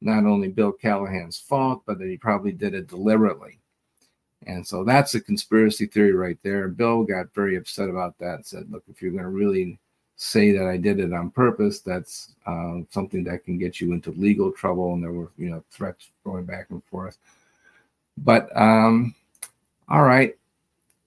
not 0.00 0.24
only 0.24 0.48
Bill 0.48 0.72
Callahan's 0.72 1.38
fault, 1.38 1.82
but 1.86 1.98
that 1.98 2.08
he 2.08 2.16
probably 2.16 2.52
did 2.52 2.74
it 2.74 2.88
deliberately. 2.88 3.58
And 4.46 4.66
so 4.66 4.82
that's 4.82 5.14
a 5.14 5.20
conspiracy 5.20 5.86
theory 5.86 6.12
right 6.12 6.38
there. 6.42 6.66
Bill 6.68 7.04
got 7.04 7.32
very 7.34 7.56
upset 7.56 7.88
about 7.88 8.18
that 8.18 8.46
said, 8.46 8.70
look, 8.70 8.82
if 8.88 9.00
you're 9.00 9.12
going 9.12 9.22
to 9.22 9.28
really 9.28 9.78
say 10.22 10.52
that 10.52 10.66
I 10.66 10.76
did 10.76 11.00
it 11.00 11.12
on 11.12 11.30
purpose, 11.30 11.80
that's 11.80 12.34
uh, 12.46 12.78
something 12.90 13.24
that 13.24 13.44
can 13.44 13.58
get 13.58 13.80
you 13.80 13.92
into 13.92 14.12
legal 14.12 14.52
trouble. 14.52 14.94
And 14.94 15.02
there 15.02 15.12
were, 15.12 15.30
you 15.36 15.50
know, 15.50 15.64
threats 15.70 16.10
going 16.24 16.44
back 16.44 16.66
and 16.70 16.82
forth. 16.84 17.18
But 18.18 18.48
um, 18.56 19.14
all 19.88 20.04
right. 20.04 20.36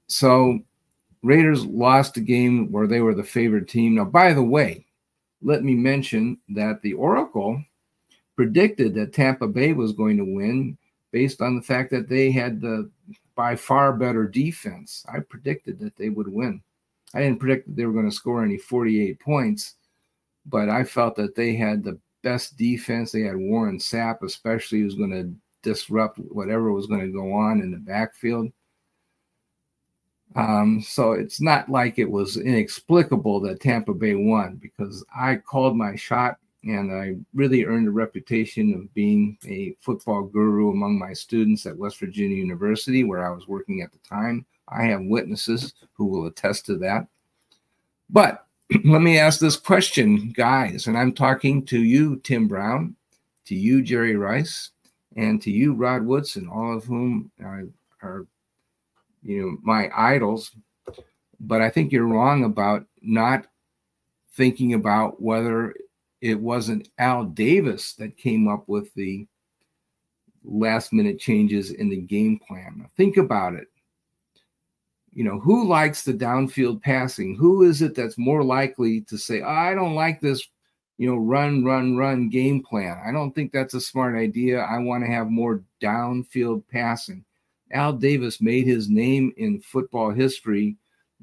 So 0.07 0.59
Raiders 1.23 1.65
lost 1.65 2.17
a 2.17 2.21
game 2.21 2.71
where 2.71 2.87
they 2.87 2.99
were 2.99 3.15
the 3.15 3.23
favored 3.23 3.69
team. 3.69 3.95
Now, 3.95 4.05
by 4.05 4.33
the 4.33 4.43
way, 4.43 4.85
let 5.41 5.63
me 5.63 5.75
mention 5.75 6.37
that 6.49 6.81
the 6.81 6.93
Oracle 6.93 7.63
predicted 8.35 8.93
that 8.95 9.13
Tampa 9.13 9.47
Bay 9.47 9.71
was 9.71 9.93
going 9.93 10.17
to 10.17 10.25
win 10.25 10.77
based 11.11 11.41
on 11.41 11.55
the 11.55 11.61
fact 11.61 11.89
that 11.91 12.09
they 12.09 12.31
had 12.31 12.59
the 12.59 12.89
by 13.35 13.55
far 13.55 13.93
better 13.93 14.27
defense. 14.27 15.05
I 15.11 15.19
predicted 15.19 15.79
that 15.79 15.95
they 15.95 16.09
would 16.09 16.27
win. 16.27 16.61
I 17.15 17.19
didn't 17.21 17.39
predict 17.39 17.67
that 17.67 17.75
they 17.77 17.85
were 17.85 17.93
going 17.93 18.09
to 18.09 18.15
score 18.15 18.43
any 18.43 18.57
48 18.57 19.19
points, 19.19 19.75
but 20.45 20.69
I 20.69 20.83
felt 20.83 21.15
that 21.15 21.33
they 21.33 21.55
had 21.55 21.83
the 21.83 21.97
best 22.23 22.57
defense. 22.57 23.11
They 23.11 23.21
had 23.21 23.37
Warren 23.37 23.79
Sapp, 23.79 24.21
especially, 24.21 24.81
who's 24.81 24.95
going 24.95 25.11
to 25.11 25.33
disrupt 25.63 26.19
whatever 26.19 26.73
was 26.73 26.87
going 26.87 27.01
to 27.01 27.11
go 27.11 27.31
on 27.31 27.61
in 27.61 27.71
the 27.71 27.77
backfield. 27.77 28.51
Um, 30.35 30.81
so 30.81 31.13
it's 31.13 31.39
not 31.39 31.69
like 31.69 31.97
it 31.97 32.11
was 32.11 32.35
inexplicable 32.35 33.39
that 33.41 33.61
Tampa 33.61 33.93
Bay 33.93 34.15
won 34.15 34.59
because 34.61 35.05
I 35.15 35.37
called 35.37 35.77
my 35.77 35.95
shot 35.95 36.37
and 36.65 36.91
I 36.91 37.15
really 37.33 37.63
earned 37.63 37.87
a 37.87 37.91
reputation 37.91 38.73
of 38.73 38.93
being 38.93 39.37
a 39.47 39.75
football 39.79 40.23
guru 40.23 40.71
among 40.71 40.99
my 40.99 41.13
students 41.13 41.65
at 41.65 41.77
West 41.77 41.99
Virginia 41.99 42.35
University, 42.35 43.03
where 43.03 43.25
I 43.25 43.33
was 43.33 43.47
working 43.47 43.81
at 43.81 43.91
the 43.93 43.99
time. 43.99 44.45
I 44.67 44.83
have 44.85 45.01
witnesses 45.03 45.73
who 45.93 46.05
will 46.05 46.27
attest 46.27 46.65
to 46.67 46.77
that. 46.79 47.07
But 48.09 48.45
let 48.85 49.01
me 49.01 49.19
ask 49.19 49.39
this 49.39 49.57
question, 49.57 50.33
guys, 50.35 50.87
and 50.87 50.97
I'm 50.97 51.13
talking 51.13 51.65
to 51.67 51.83
you, 51.83 52.17
Tim 52.17 52.47
Brown, 52.47 52.95
to 53.45 53.55
you, 53.55 53.81
Jerry 53.81 54.15
Rice, 54.15 54.71
and 55.15 55.41
to 55.41 55.51
you, 55.51 55.73
Rod 55.73 56.03
Woodson, 56.03 56.49
all 56.49 56.75
of 56.75 56.83
whom 56.83 57.31
are, 57.43 57.65
are 58.01 58.25
you 59.23 59.41
know, 59.41 59.57
my 59.61 59.89
idols. 59.95 60.51
But 61.39 61.61
I 61.61 61.69
think 61.69 61.91
you're 61.91 62.07
wrong 62.07 62.43
about 62.43 62.85
not 63.01 63.47
thinking 64.33 64.73
about 64.73 65.21
whether 65.21 65.73
it 66.21 66.39
wasn't 66.39 66.89
Al 66.97 67.23
Davis 67.23 67.93
that 67.93 68.17
came 68.17 68.47
up 68.47 68.67
with 68.67 68.93
the 68.95 69.27
last 70.43 70.93
minute 70.93 71.19
changes 71.19 71.71
in 71.71 71.89
the 71.89 71.97
game 71.97 72.39
plan. 72.39 72.87
Think 72.97 73.17
about 73.17 73.53
it. 73.53 73.67
You 75.15 75.23
know, 75.23 75.39
who 75.39 75.65
likes 75.65 76.03
the 76.03 76.13
downfield 76.13 76.81
passing? 76.81 77.35
Who 77.37 77.63
is 77.63 77.81
it 77.81 77.95
that's 77.95 78.17
more 78.17 78.43
likely 78.43 79.01
to 79.01 79.17
say, 79.17 79.41
oh, 79.41 79.47
I 79.47 79.73
don't 79.73 79.95
like 79.95 80.19
this, 80.19 80.45
you 80.97 81.09
know, 81.09 81.15
run, 81.15 81.63
run, 81.63 81.95
run 81.95 82.29
game 82.29 82.61
plan? 82.61 83.01
I 83.03 83.13
don't 83.13 83.33
think 83.33 83.53
that's 83.53 83.73
a 83.75 83.81
smart 83.81 84.17
idea. 84.17 84.59
I 84.59 84.77
want 84.79 85.05
to 85.05 85.09
have 85.09 85.29
more 85.29 85.63
downfield 85.81 86.63
passing. 86.69 87.23
Al 87.71 87.93
Davis 87.93 88.41
made 88.41 88.67
his 88.67 88.89
name 88.89 89.33
in 89.37 89.61
football 89.61 90.11
history 90.11 90.75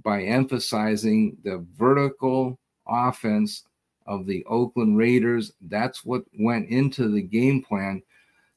by 0.02 0.22
emphasizing 0.22 1.36
the 1.44 1.64
vertical 1.76 2.58
offense 2.88 3.64
of 4.06 4.24
the 4.24 4.42
Oakland 4.46 4.96
Raiders. 4.96 5.52
That's 5.60 6.02
what 6.02 6.24
went 6.38 6.70
into 6.70 7.08
the 7.08 7.22
game 7.22 7.62
plan. 7.62 8.02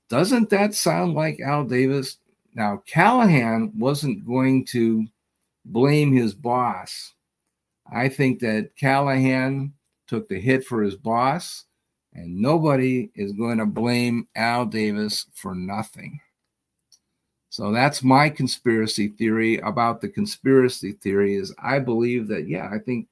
Doesn't 0.10 0.50
that 0.50 0.74
sound 0.74 1.14
like 1.14 1.42
Al 1.42 1.66
Davis? 1.66 2.20
Now, 2.54 2.82
Callahan 2.88 3.74
wasn't 3.78 4.26
going 4.26 4.64
to 4.68 5.06
blame 5.66 6.14
his 6.14 6.34
boss. 6.34 7.14
I 7.92 8.10
think 8.10 8.40
that 8.40 8.72
Callahan 8.80 9.74
took 10.08 10.30
the 10.30 10.40
hit 10.40 10.64
for 10.66 10.82
his 10.82 10.96
boss 10.96 11.66
And 12.14 12.38
nobody 12.40 13.12
is 13.16 13.34
going 13.34 13.58
to 13.58 13.66
blame 13.66 14.28
Al 14.36 14.66
Davis 14.66 15.26
for 15.34 15.54
nothing. 15.54 16.22
So 17.50 17.72
that's 17.72 18.04
my 18.04 18.30
conspiracy 18.30 19.10
theory 19.10 19.60
about 19.60 20.02
the 20.02 20.10
conspiracy 20.10 20.94
theory 20.94 21.36
is 21.36 21.54
I 21.62 21.80
believe 21.80 22.28
that 22.30 22.48
yeah, 22.48 22.70
I 22.72 22.80
think 22.80 23.08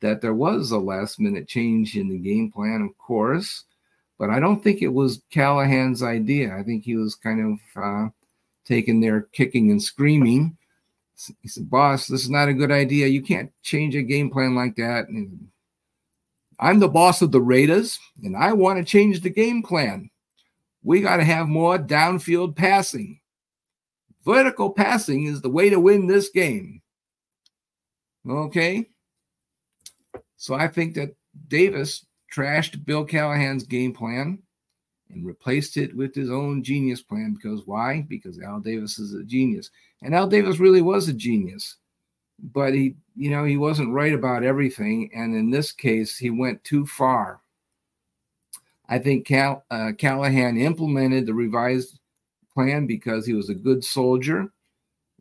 that 0.00 0.20
there 0.20 0.34
was 0.34 0.70
a 0.70 0.78
last 0.78 1.20
minute 1.20 1.48
change 1.48 1.96
in 1.96 2.08
the 2.08 2.18
game 2.18 2.50
plan, 2.50 2.82
of 2.82 2.96
course, 2.98 3.64
but 4.18 4.30
I 4.30 4.40
don't 4.40 4.62
think 4.62 4.82
it 4.82 4.92
was 4.92 5.22
Callahan's 5.30 6.02
idea. 6.02 6.56
I 6.56 6.62
think 6.62 6.84
he 6.84 6.96
was 6.96 7.14
kind 7.14 7.58
of 7.76 7.82
uh, 7.82 8.08
taken 8.64 9.00
there 9.00 9.22
kicking 9.32 9.70
and 9.70 9.82
screaming. 9.82 10.56
He 11.40 11.48
said, 11.48 11.70
"Boss, 11.70 12.06
this 12.06 12.22
is 12.22 12.30
not 12.30 12.48
a 12.48 12.54
good 12.54 12.70
idea. 12.70 13.06
You 13.06 13.22
can't 13.22 13.52
change 13.62 13.94
a 13.94 14.02
game 14.02 14.30
plan 14.30 14.54
like 14.54 14.76
that." 14.76 15.08
And 15.08 15.48
I'm 16.58 16.78
the 16.78 16.88
boss 16.88 17.22
of 17.22 17.32
the 17.32 17.40
Raiders, 17.40 17.98
and 18.22 18.36
I 18.36 18.52
want 18.52 18.78
to 18.78 18.84
change 18.84 19.20
the 19.20 19.30
game 19.30 19.62
plan. 19.62 20.10
We 20.82 21.00
got 21.00 21.18
to 21.18 21.24
have 21.24 21.48
more 21.48 21.78
downfield 21.78 22.56
passing. 22.56 23.20
Vertical 24.24 24.70
passing 24.70 25.24
is 25.26 25.40
the 25.40 25.50
way 25.50 25.70
to 25.70 25.80
win 25.80 26.06
this 26.06 26.28
game. 26.28 26.82
Okay. 28.28 28.88
So 30.36 30.54
I 30.54 30.68
think 30.68 30.94
that 30.94 31.14
Davis 31.48 32.06
trashed 32.32 32.84
Bill 32.84 33.04
Callahan's 33.04 33.64
game 33.64 33.92
plan 33.92 34.38
and 35.10 35.26
replaced 35.26 35.76
it 35.76 35.94
with 35.96 36.14
his 36.14 36.30
own 36.30 36.62
genius 36.62 37.02
plan. 37.02 37.34
Because 37.34 37.62
why? 37.66 38.06
Because 38.08 38.40
Al 38.40 38.60
Davis 38.60 38.98
is 38.98 39.14
a 39.14 39.24
genius. 39.24 39.70
And 40.02 40.14
Al 40.14 40.26
Davis 40.26 40.58
really 40.58 40.82
was 40.82 41.08
a 41.08 41.12
genius. 41.12 41.76
But 42.42 42.74
he, 42.74 42.96
you 43.14 43.30
know, 43.30 43.44
he 43.44 43.56
wasn't 43.56 43.94
right 43.94 44.12
about 44.12 44.42
everything. 44.42 45.10
And 45.14 45.34
in 45.34 45.50
this 45.50 45.70
case, 45.72 46.18
he 46.18 46.30
went 46.30 46.62
too 46.64 46.86
far. 46.86 47.40
I 48.88 48.98
think 48.98 49.26
Cal, 49.26 49.64
uh, 49.70 49.92
Callahan 49.96 50.58
implemented 50.58 51.24
the 51.26 51.34
revised 51.34 51.98
plan 52.52 52.86
because 52.86 53.24
he 53.24 53.32
was 53.32 53.48
a 53.48 53.54
good 53.54 53.82
soldier, 53.82 54.52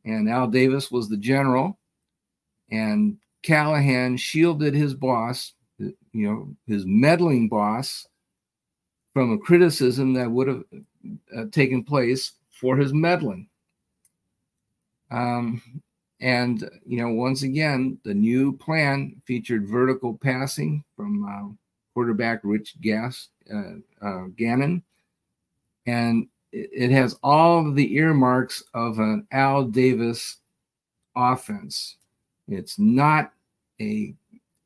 and 0.04 0.30
Al 0.30 0.48
Davis 0.48 0.92
was 0.92 1.08
the 1.08 1.18
general, 1.18 1.80
and 2.70 3.18
Callahan 3.44 4.18
shielded 4.18 4.74
his 4.74 4.94
boss, 4.94 5.54
you 5.78 5.96
know, 6.14 6.54
his 6.68 6.86
meddling 6.86 7.48
boss, 7.48 8.06
from 9.14 9.32
a 9.32 9.38
criticism 9.38 10.14
that 10.14 10.30
would 10.30 10.48
have 10.48 10.64
uh, 11.38 11.46
taken 11.52 11.84
place 11.84 12.34
for 12.50 12.78
his 12.78 12.94
meddling. 12.94 13.48
Um, 15.12 15.62
and 16.22 16.70
you 16.86 17.02
know, 17.02 17.10
once 17.10 17.44
again, 17.44 17.98
the 18.04 18.14
new 18.14 18.56
plan 18.58 19.22
featured 19.26 19.68
vertical 19.68 20.18
passing 20.18 20.84
from 20.96 21.26
uh, 21.26 21.54
quarterback 21.94 22.40
Rich 22.44 22.80
Gas 22.82 23.30
uh, 23.54 24.06
uh 24.06 24.26
Gannon, 24.38 24.84
and 25.86 26.28
it 26.52 26.92
has 26.92 27.18
all 27.24 27.72
the 27.72 27.96
earmarks 27.96 28.64
of 28.74 29.00
an 29.00 29.26
Al 29.32 29.64
Davis 29.64 30.38
offense. 31.16 31.98
It's 32.48 32.78
not 32.78 33.32
a 33.80 34.14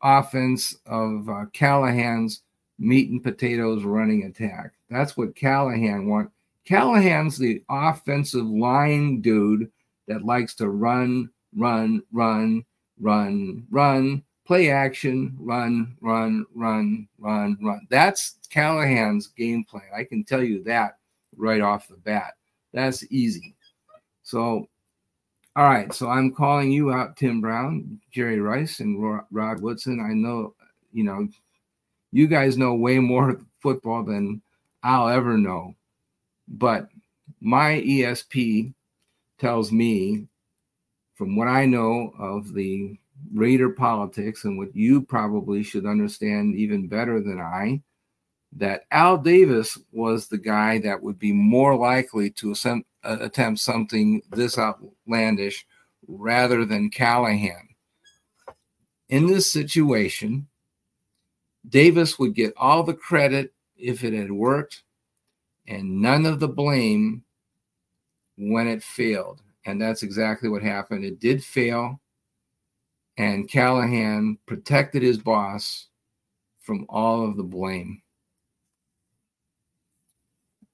offense 0.02 0.78
of 0.86 1.30
uh, 1.30 1.46
Callahan's 1.54 2.42
meat 2.80 3.10
and 3.10 3.24
potatoes 3.24 3.84
running 3.84 4.24
attack. 4.24 4.72
That's 4.90 5.16
what 5.16 5.36
Callahan 5.36 6.08
want. 6.08 6.32
Callahan's 6.66 7.38
the 7.38 7.64
offensive 7.70 8.46
line 8.46 9.22
dude 9.22 9.72
that 10.08 10.26
likes 10.26 10.56
to 10.56 10.70
run, 10.70 11.30
run, 11.56 12.02
run, 12.12 12.65
run, 13.00 13.65
run, 13.70 14.24
play 14.46 14.70
action, 14.70 15.36
run, 15.39 15.96
run, 16.02 16.46
run, 16.54 17.08
run, 17.18 17.58
run. 17.62 17.88
That's 17.89 18.38
Callahan's 18.50 19.28
game 19.28 19.63
plan. 19.63 19.89
I 19.96 20.04
can 20.04 20.24
tell 20.24 20.44
you 20.44 20.63
that 20.63 20.98
right 21.36 21.62
off 21.62 21.88
the 21.88 21.98
bat. 21.98 22.34
That's 22.74 23.04
easy. 23.12 23.56
So, 24.24 24.68
all 25.56 25.63
right. 25.70 25.94
So 25.94 26.10
I'm 26.10 26.34
calling 26.34 26.72
you 26.72 26.91
out, 26.91 27.18
Tim 27.18 27.41
Brown, 27.41 28.00
Jerry 28.12 28.39
Rice, 28.39 28.80
and 28.80 29.22
Rod 29.32 29.62
Woodson. 29.62 30.00
I 30.00 30.13
know, 30.13 30.54
you 30.91 31.04
know, 31.04 31.28
you 32.12 32.28
guys 32.28 32.58
know 32.58 32.76
way 32.76 33.00
more 33.00 33.41
football 33.62 34.04
than 34.04 34.41
I'll 34.84 35.10
ever 35.10 35.38
know. 35.38 35.74
But 36.48 36.88
my 37.41 37.82
ESP 37.82 38.74
tells 39.39 39.71
me, 39.71 40.28
from 41.15 41.36
what 41.36 41.48
I 41.48 41.65
know 41.65 42.13
of 42.19 42.54
the 42.54 42.98
Raider 43.34 43.69
politics 43.69 44.43
and 44.43 44.58
what 44.58 44.76
you 44.76 45.02
probably 45.02 45.63
should 45.63 45.86
understand 45.86 46.56
even 46.56 46.88
better 46.88 47.21
than 47.21 47.39
I, 47.39 47.82
that 48.58 48.84
Al 48.91 49.17
Davis 49.17 49.78
was 49.91 50.28
the 50.28 50.38
guy 50.38 50.80
that 50.80 51.02
would 51.02 51.19
be 51.19 51.32
more 51.32 51.76
likely 51.76 52.30
to 52.32 52.52
attempt, 52.52 52.88
uh, 53.04 53.17
attempt 53.21 53.60
something 53.60 54.21
this 54.32 54.58
outlandish 54.58 55.65
rather 56.08 56.65
than 56.65 56.89
Callahan. 56.89 57.69
In 59.10 59.28
this 59.28 59.50
situation, 59.50 60.48
Davis 61.67 62.19
would 62.19 62.34
get 62.36 62.54
all 62.58 62.84
the 62.84 62.93
credit 62.93 63.54
if 63.78 64.04
it 64.04 64.13
had 64.13 64.32
worked 64.32 64.84
and 65.67 66.02
none 66.02 66.26
of 66.26 66.39
the 66.39 66.48
blame 66.48 67.24
when 68.38 68.67
it 68.67 68.84
failed. 68.84 69.41
And 69.65 69.82
that's 69.82 70.04
exactly 70.04 70.50
what 70.50 70.62
happened. 70.62 71.04
It 71.04 71.19
did 71.19 71.43
fail, 71.43 72.00
and 73.17 73.50
Callahan 73.50 74.38
protected 74.45 75.02
his 75.02 75.17
boss 75.17 75.88
from 76.62 76.86
all 76.89 77.26
of 77.26 77.38
the 77.38 77.43
blame. 77.43 78.02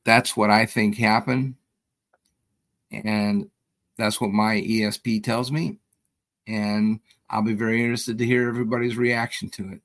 That's 0.03 0.35
what 0.35 0.49
I 0.49 0.65
think 0.65 0.97
happened. 0.97 1.55
And 2.91 3.49
that's 3.97 4.19
what 4.19 4.31
my 4.31 4.55
ESP 4.55 5.23
tells 5.23 5.51
me. 5.51 5.77
And 6.47 6.99
I'll 7.29 7.43
be 7.43 7.53
very 7.53 7.81
interested 7.81 8.17
to 8.17 8.25
hear 8.25 8.49
everybody's 8.49 8.97
reaction 8.97 9.49
to 9.51 9.73
it. 9.73 9.81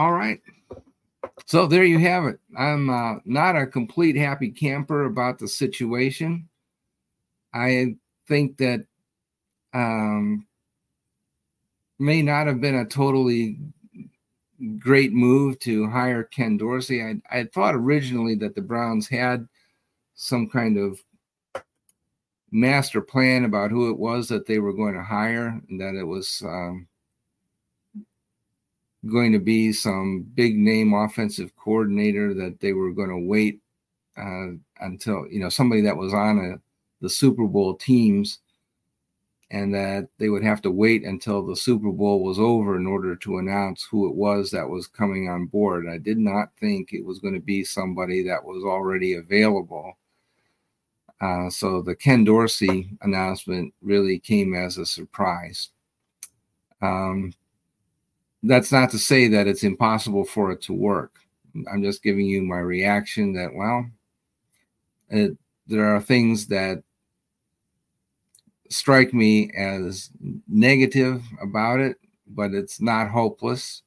All 0.00 0.12
right. 0.12 0.40
So 1.44 1.66
there 1.66 1.84
you 1.84 1.98
have 1.98 2.24
it. 2.24 2.40
I'm 2.56 2.88
uh, 2.88 3.16
not 3.26 3.54
a 3.54 3.66
complete 3.66 4.16
happy 4.16 4.50
camper 4.50 5.04
about 5.04 5.38
the 5.38 5.46
situation. 5.46 6.48
I 7.52 7.96
think 8.26 8.56
that 8.56 8.86
um, 9.74 10.46
may 11.98 12.22
not 12.22 12.46
have 12.46 12.62
been 12.62 12.76
a 12.76 12.86
totally 12.86 13.58
great 14.78 15.12
move 15.12 15.58
to 15.58 15.86
hire 15.90 16.22
Ken 16.22 16.56
Dorsey. 16.56 17.02
I, 17.02 17.16
I 17.30 17.44
thought 17.52 17.74
originally 17.74 18.36
that 18.36 18.54
the 18.54 18.62
Browns 18.62 19.06
had 19.06 19.46
some 20.14 20.48
kind 20.48 20.78
of 20.78 20.98
master 22.50 23.02
plan 23.02 23.44
about 23.44 23.70
who 23.70 23.90
it 23.90 23.98
was 23.98 24.28
that 24.28 24.46
they 24.46 24.60
were 24.60 24.72
going 24.72 24.94
to 24.94 25.02
hire, 25.02 25.60
and 25.68 25.78
that 25.78 25.94
it 25.94 26.04
was 26.04 26.42
um, 26.46 26.88
going 29.08 29.32
to 29.32 29.38
be 29.38 29.72
some 29.72 30.26
big 30.34 30.56
name 30.56 30.92
offensive 30.92 31.54
coordinator 31.56 32.34
that 32.34 32.60
they 32.60 32.72
were 32.72 32.92
going 32.92 33.08
to 33.08 33.28
wait 33.28 33.60
uh, 34.16 34.48
until 34.80 35.26
you 35.30 35.40
know 35.40 35.48
somebody 35.48 35.80
that 35.80 35.96
was 35.96 36.12
on 36.12 36.38
a, 36.38 36.60
the 37.00 37.08
Super 37.08 37.46
Bowl 37.46 37.74
teams, 37.74 38.40
and 39.50 39.74
that 39.74 40.08
they 40.18 40.28
would 40.28 40.44
have 40.44 40.60
to 40.62 40.70
wait 40.70 41.04
until 41.04 41.44
the 41.44 41.56
Super 41.56 41.90
Bowl 41.90 42.22
was 42.22 42.38
over 42.38 42.76
in 42.76 42.86
order 42.86 43.16
to 43.16 43.38
announce 43.38 43.86
who 43.90 44.08
it 44.08 44.14
was 44.14 44.50
that 44.50 44.68
was 44.68 44.86
coming 44.86 45.28
on 45.28 45.46
board. 45.46 45.86
I 45.88 45.98
did 45.98 46.18
not 46.18 46.50
think 46.58 46.92
it 46.92 47.04
was 47.04 47.18
going 47.18 47.34
to 47.34 47.40
be 47.40 47.64
somebody 47.64 48.22
that 48.24 48.44
was 48.44 48.64
already 48.64 49.14
available. 49.14 49.96
Uh, 51.20 51.50
so 51.50 51.82
the 51.82 51.94
Ken 51.94 52.24
Dorsey 52.24 52.90
announcement 53.02 53.74
really 53.82 54.18
came 54.18 54.54
as 54.54 54.78
a 54.78 54.86
surprise. 54.86 55.68
Um, 56.80 57.34
that's 58.42 58.72
not 58.72 58.90
to 58.90 58.98
say 58.98 59.28
that 59.28 59.46
it's 59.46 59.64
impossible 59.64 60.24
for 60.24 60.50
it 60.50 60.62
to 60.62 60.72
work. 60.72 61.16
I'm 61.70 61.82
just 61.82 62.02
giving 62.02 62.26
you 62.26 62.42
my 62.42 62.58
reaction 62.58 63.32
that, 63.34 63.54
well, 63.54 63.86
it, 65.08 65.36
there 65.66 65.94
are 65.94 66.00
things 66.00 66.46
that 66.46 66.82
strike 68.70 69.12
me 69.12 69.50
as 69.56 70.10
negative 70.48 71.22
about 71.42 71.80
it, 71.80 71.96
but 72.28 72.54
it's 72.54 72.80
not 72.80 73.10
hopeless. 73.10 73.82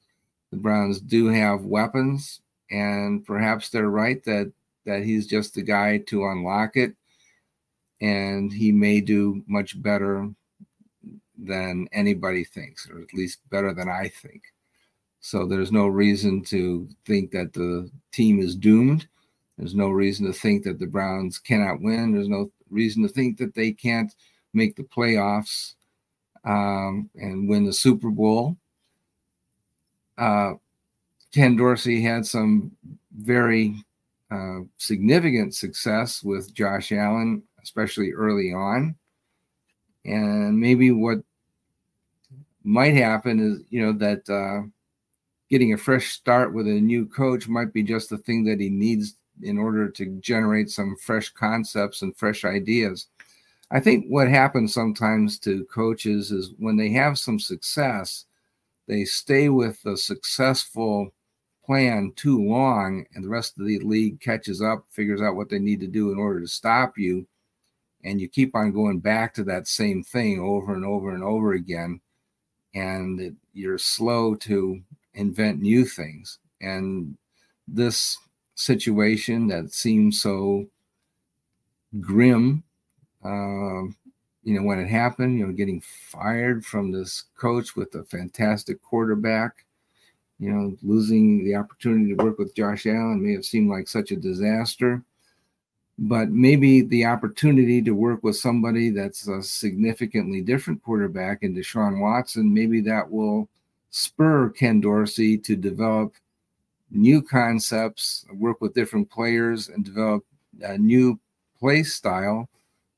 The 0.52 0.58
Browns 0.58 1.00
do 1.00 1.28
have 1.28 1.66
weapons, 1.66 2.42
and 2.70 3.26
perhaps 3.26 3.70
they're 3.70 3.90
right 3.90 4.24
that 4.26 4.52
that 4.86 5.04
he's 5.04 5.26
just 5.26 5.56
the 5.56 5.62
guy 5.62 5.98
to 5.98 6.28
unlock 6.28 6.76
it, 6.76 6.94
and 8.02 8.52
he 8.52 8.72
may 8.72 9.00
do 9.00 9.42
much 9.48 9.82
better 9.82 10.30
than 11.38 11.88
anybody 11.92 12.44
thinks, 12.44 12.90
or 12.90 13.02
at 13.02 13.14
least 13.14 13.40
better 13.50 13.74
than 13.74 13.90
I 13.90 14.10
think. 14.10 14.44
So 15.20 15.46
there's 15.46 15.72
no 15.72 15.88
reason 15.88 16.44
to 16.46 16.88
think 17.06 17.32
that 17.32 17.54
the 17.54 17.90
team 18.12 18.40
is 18.40 18.56
doomed. 18.56 19.08
There's 19.58 19.76
no 19.76 19.90
reason 19.90 20.26
to 20.26 20.34
think 20.34 20.64
that 20.64 20.80
the 20.80 20.88
Browns 20.88 21.40
cannot 21.40 21.82
win. 21.82 22.12
There's 22.12 22.28
no 22.28 22.52
reason 22.70 23.04
to 23.04 23.10
think 23.10 23.38
that 23.38 23.54
they 23.54 23.72
can't 23.72 24.14
make 24.54 24.76
the 24.76 24.84
playoffs 24.84 25.76
um, 26.44 27.10
and 27.16 27.48
win 27.48 27.66
the 27.66 27.74
Super 27.74 28.10
Bowl. 28.10 28.58
Uh, 30.18 30.54
Ken 31.34 31.56
Dorsey 31.56 32.02
had 32.02 32.26
some 32.26 32.72
very 33.18 33.76
uh, 34.30 34.60
significant 34.78 35.56
success 35.56 36.24
with 36.24 36.54
Josh 36.54 36.92
Allen, 36.92 37.44
especially 37.62 38.12
early 38.12 38.54
on. 38.54 38.96
And 40.06 40.60
maybe 40.60 40.92
what 40.92 41.20
might 42.64 42.96
happen 42.96 43.40
is, 43.40 43.64
you 43.70 43.82
know, 43.82 43.94
that 43.94 44.30
uh, 44.30 44.68
getting 45.50 45.74
a 45.74 45.78
fresh 45.78 46.12
start 46.14 46.54
with 46.54 46.68
a 46.68 46.72
new 46.72 47.06
coach 47.06 47.48
might 47.48 47.74
be 47.74 47.84
just 47.84 48.10
the 48.10 48.18
thing 48.18 48.44
that 48.46 48.60
he 48.60 48.70
needs 48.70 49.16
in 49.42 49.58
order 49.58 49.90
to 49.90 50.06
generate 50.20 50.70
some 50.70 50.96
fresh 50.96 51.30
concepts 51.30 52.02
and 52.02 52.16
fresh 52.16 52.46
ideas. 52.46 53.08
I 53.72 53.80
think 53.80 54.06
what 54.08 54.28
happens 54.28 54.74
sometimes 54.74 55.40
to 55.40 55.66
coaches 55.66 56.32
is 56.32 56.54
when 56.60 56.78
they 56.78 56.90
have 56.92 57.18
some 57.18 57.40
success, 57.40 58.26
they 58.88 59.06
stay 59.06 59.50
with 59.50 59.82
the 59.84 59.98
successful 59.98 61.12
plan 61.66 62.12
too 62.16 62.44
long 62.44 63.06
and 63.16 63.24
the 63.24 63.30
rest 63.30 63.58
of 63.58 63.66
the 63.66 63.80
league 63.80 64.20
catches 64.20 64.62
up, 64.62 64.86
figures 64.90 65.22
out 65.22 65.36
what 65.36 65.50
they 65.50 65.60
need 65.60 65.80
to 65.80 65.88
do 65.88 66.12
in 66.12 66.20
order 66.20 66.42
to 66.42 66.48
stop 66.48 66.98
you. 66.98 67.26
And 68.04 68.20
you 68.20 68.28
keep 68.28 68.56
on 68.56 68.72
going 68.72 69.00
back 69.00 69.34
to 69.36 69.44
that 69.46 69.68
same 69.68 70.04
thing 70.04 70.40
over 70.40 70.74
and 70.74 70.86
over 70.86 71.14
and 71.14 71.24
over 71.24 71.54
again. 71.54 72.02
And 72.76 73.20
it, 73.20 73.34
you're 73.54 73.78
slow 73.78 74.36
to 74.36 74.82
invent 75.14 75.62
new 75.62 75.86
things. 75.86 76.40
And 76.62 77.18
this 77.68 78.18
situation 78.56 79.48
that 79.48 79.72
seems 79.72 80.22
so 80.22 80.68
grim, 82.02 82.64
uh, 83.24 83.88
you 84.44 84.60
know, 84.60 84.64
when 84.64 84.80
it 84.80 84.90
happened, 84.90 85.40
you 85.40 85.48
know, 85.48 85.54
getting 85.54 85.82
fired 85.82 86.66
from 86.66 86.92
this 86.92 87.26
coach 87.38 87.76
with 87.76 87.96
a 87.96 88.04
fantastic 88.04 88.82
quarterback 88.82 89.66
you 90.44 90.52
know, 90.52 90.76
losing 90.82 91.46
the 91.46 91.56
opportunity 91.56 92.14
to 92.14 92.24
work 92.24 92.38
with 92.38 92.56
Josh 92.56 92.86
Allen 92.86 93.24
may 93.24 93.32
have 93.34 93.46
seemed 93.46 93.70
like 93.70 93.88
such 93.88 94.12
a 94.12 94.18
disaster, 94.18 95.02
but 96.00 96.30
maybe 96.30 96.82
the 96.82 97.06
opportunity 97.06 97.82
to 97.82 97.92
work 97.92 98.24
with 98.24 98.36
somebody 98.36 98.90
that's 98.90 99.28
a 99.28 99.42
significantly 99.44 100.42
different 100.42 100.84
quarterback 100.84 101.44
in 101.44 101.56
Deshaun 101.56 102.00
Watson, 102.00 102.54
maybe 102.54 102.82
that 102.82 103.10
will 103.10 103.48
spur 103.92 104.50
Ken 104.50 104.82
Dorsey 104.82 105.38
to 105.38 105.56
develop 105.56 106.14
new 106.90 107.22
concepts, 107.22 108.26
work 108.34 108.60
with 108.60 108.74
different 108.74 109.10
players, 109.10 109.70
and 109.70 109.86
develop 109.86 110.26
a 110.62 110.78
new 110.78 111.20
play 111.60 111.84
style 111.84 112.50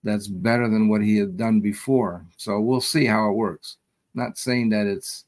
that's 0.04 0.28
better 0.28 0.70
than 0.70 0.88
what 0.88 1.02
he 1.02 1.18
had 1.18 1.36
done 1.36 1.60
before. 1.60 2.26
So 2.38 2.60
we'll 2.60 2.82
see 2.82 3.06
how 3.06 3.30
it 3.30 3.34
works. 3.34 3.78
Not 4.14 4.38
saying 4.38 4.70
that 4.70 4.88
it's 4.88 5.26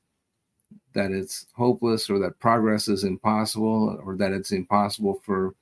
that 0.93 1.11
it's 1.11 1.45
hopeless 1.53 2.09
or 2.09 2.17
that 2.19 2.39
progress 2.39 2.87
is 2.87 3.03
impossible 3.03 3.99
or 4.03 4.15
that 4.15 4.31
it's 4.31 4.51
impossible 4.51 5.21
for 5.23 5.53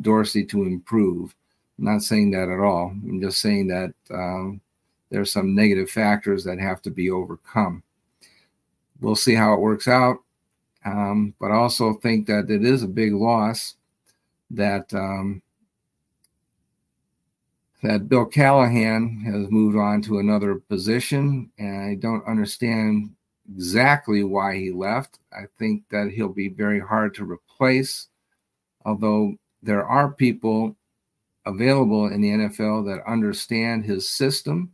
Dorsey 0.00 0.44
to 0.46 0.64
improve. 0.64 1.34
Not 1.78 2.02
saying 2.02 2.30
that 2.32 2.48
at 2.48 2.60
all. 2.60 2.88
I'm 2.90 3.20
just 3.20 3.40
saying 3.40 3.68
that 3.68 3.92
um, 4.10 4.60
there 5.10 5.20
are 5.20 5.26
some 5.26 5.54
negative 5.54 5.90
factors 5.90 6.44
that 6.44 6.58
have 6.58 6.80
to 6.82 6.90
be 6.90 7.10
overcome. 7.10 7.82
We'll 9.00 9.16
see 9.16 9.34
how 9.34 9.52
it 9.54 9.60
works 9.60 9.88
out. 9.88 10.18
Um, 10.84 11.34
but 11.40 11.50
I 11.50 11.56
also 11.56 11.94
think 11.94 12.26
that 12.26 12.50
it 12.50 12.64
is 12.64 12.82
a 12.82 12.88
big 12.88 13.12
loss 13.12 13.74
that 14.50 14.92
um, 14.94 15.42
that 17.82 18.08
Bill 18.08 18.24
Callahan 18.24 19.20
has 19.24 19.50
moved 19.50 19.76
on 19.76 20.02
to 20.02 20.18
another 20.18 20.56
position, 20.56 21.50
and 21.58 21.82
I 21.82 21.94
don't 21.96 22.26
understand 22.26 23.10
exactly 23.52 24.22
why 24.22 24.56
he 24.56 24.70
left. 24.70 25.18
I 25.32 25.44
think 25.58 25.82
that 25.90 26.10
he'll 26.10 26.28
be 26.28 26.48
very 26.48 26.78
hard 26.78 27.14
to 27.16 27.24
replace, 27.24 28.08
although 28.84 29.34
there 29.62 29.84
are 29.84 30.12
people 30.12 30.76
available 31.46 32.06
in 32.06 32.20
the 32.20 32.30
NFL 32.30 32.86
that 32.86 33.10
understand 33.10 33.84
his 33.84 34.08
system 34.08 34.72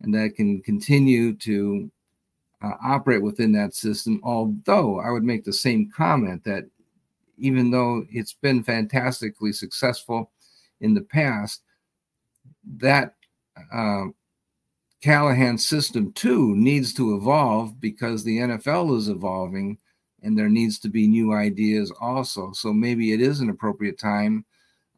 and 0.00 0.14
that 0.14 0.34
can 0.36 0.62
continue 0.62 1.34
to 1.34 1.90
uh, 2.62 2.72
operate 2.82 3.22
within 3.22 3.52
that 3.52 3.74
system. 3.74 4.20
Although 4.22 5.00
I 5.00 5.10
would 5.10 5.24
make 5.24 5.44
the 5.44 5.52
same 5.52 5.90
comment 5.94 6.44
that 6.44 6.64
even 7.38 7.70
though 7.70 8.04
it's 8.10 8.32
been 8.32 8.62
fantastically 8.62 9.52
successful 9.52 10.30
in 10.80 10.94
the 10.94 11.02
past, 11.02 11.62
that 12.78 13.14
uh, 13.72 14.06
Callahan's 15.02 15.68
system 15.68 16.12
too 16.12 16.54
needs 16.56 16.92
to 16.94 17.14
evolve 17.14 17.80
because 17.80 18.24
the 18.24 18.38
NFL 18.38 18.96
is 18.96 19.08
evolving 19.08 19.78
and 20.22 20.36
there 20.36 20.48
needs 20.48 20.78
to 20.80 20.88
be 20.88 21.06
new 21.06 21.32
ideas 21.32 21.92
also. 22.00 22.52
So 22.52 22.72
maybe 22.72 23.12
it 23.12 23.20
is 23.20 23.40
an 23.40 23.50
appropriate 23.50 23.98
time 23.98 24.44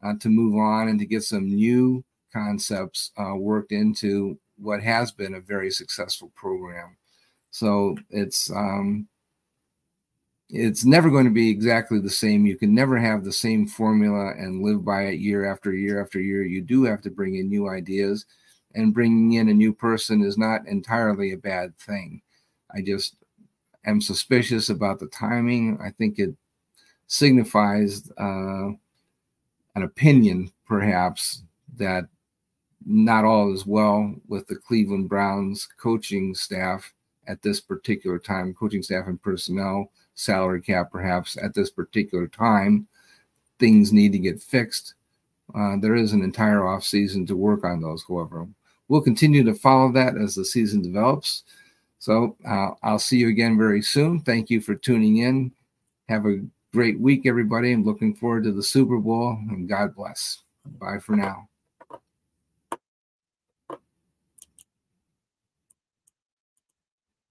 uh, 0.03 0.13
to 0.19 0.29
move 0.29 0.55
on 0.55 0.87
and 0.87 0.99
to 0.99 1.05
get 1.05 1.23
some 1.23 1.47
new 1.47 2.03
concepts 2.31 3.11
uh, 3.17 3.35
worked 3.35 3.71
into 3.71 4.37
what 4.57 4.81
has 4.81 5.11
been 5.11 5.35
a 5.35 5.41
very 5.41 5.71
successful 5.71 6.31
program. 6.35 6.95
So 7.51 7.97
it's 8.09 8.51
um, 8.51 9.07
it's 10.49 10.83
never 10.83 11.09
going 11.09 11.25
to 11.25 11.31
be 11.31 11.49
exactly 11.49 11.99
the 11.99 12.09
same. 12.09 12.45
You 12.45 12.57
can 12.57 12.73
never 12.73 12.97
have 12.97 13.23
the 13.23 13.31
same 13.31 13.67
formula 13.67 14.31
and 14.31 14.63
live 14.63 14.83
by 14.83 15.03
it 15.03 15.19
year 15.19 15.51
after 15.51 15.73
year 15.73 16.01
after 16.01 16.19
year. 16.19 16.43
You 16.43 16.61
do 16.61 16.83
have 16.83 17.01
to 17.03 17.11
bring 17.11 17.35
in 17.35 17.49
new 17.49 17.69
ideas 17.69 18.25
and 18.75 18.93
bringing 18.93 19.33
in 19.33 19.49
a 19.49 19.53
new 19.53 19.73
person 19.73 20.23
is 20.23 20.37
not 20.37 20.67
entirely 20.67 21.33
a 21.33 21.37
bad 21.37 21.77
thing. 21.77 22.21
I 22.73 22.81
just 22.81 23.15
am 23.85 24.01
suspicious 24.01 24.69
about 24.69 24.99
the 24.99 25.07
timing. 25.07 25.77
I 25.83 25.91
think 25.91 26.19
it 26.19 26.35
signifies 27.07 28.09
uh, 28.17 28.69
an 29.75 29.83
opinion, 29.83 30.51
perhaps, 30.67 31.43
that 31.77 32.05
not 32.85 33.25
all 33.25 33.53
is 33.53 33.65
well 33.65 34.13
with 34.27 34.47
the 34.47 34.55
Cleveland 34.55 35.09
Browns 35.09 35.67
coaching 35.79 36.33
staff 36.33 36.93
at 37.27 37.41
this 37.41 37.61
particular 37.61 38.17
time, 38.17 38.53
coaching 38.53 38.81
staff 38.81 39.07
and 39.07 39.21
personnel, 39.21 39.91
salary 40.15 40.61
cap, 40.61 40.91
perhaps 40.91 41.37
at 41.37 41.53
this 41.53 41.69
particular 41.69 42.27
time. 42.27 42.87
Things 43.59 43.93
need 43.93 44.11
to 44.13 44.19
get 44.19 44.41
fixed. 44.41 44.95
Uh, 45.53 45.77
there 45.77 45.95
is 45.95 46.13
an 46.13 46.23
entire 46.23 46.67
off 46.67 46.83
season 46.83 47.25
to 47.27 47.35
work 47.35 47.63
on 47.63 47.81
those, 47.81 48.03
however. 48.07 48.47
We'll 48.87 49.01
continue 49.01 49.43
to 49.43 49.53
follow 49.53 49.91
that 49.91 50.17
as 50.17 50.35
the 50.35 50.45
season 50.45 50.81
develops. 50.81 51.43
So 51.99 52.37
uh, 52.47 52.71
I'll 52.81 52.99
see 52.99 53.17
you 53.17 53.27
again 53.27 53.57
very 53.57 53.81
soon. 53.81 54.21
Thank 54.21 54.49
you 54.49 54.61
for 54.61 54.75
tuning 54.75 55.17
in. 55.17 55.51
Have 56.07 56.25
a 56.25 56.39
great 56.73 56.99
week, 56.99 57.25
everybody. 57.25 57.71
I'm 57.71 57.83
looking 57.83 58.13
forward 58.13 58.43
to 58.43 58.51
the 58.51 58.63
Super 58.63 58.97
Bowl 58.97 59.37
and 59.49 59.67
God 59.67 59.95
bless. 59.95 60.43
Bye 60.79 60.99
for 60.99 61.15
now. 61.15 61.48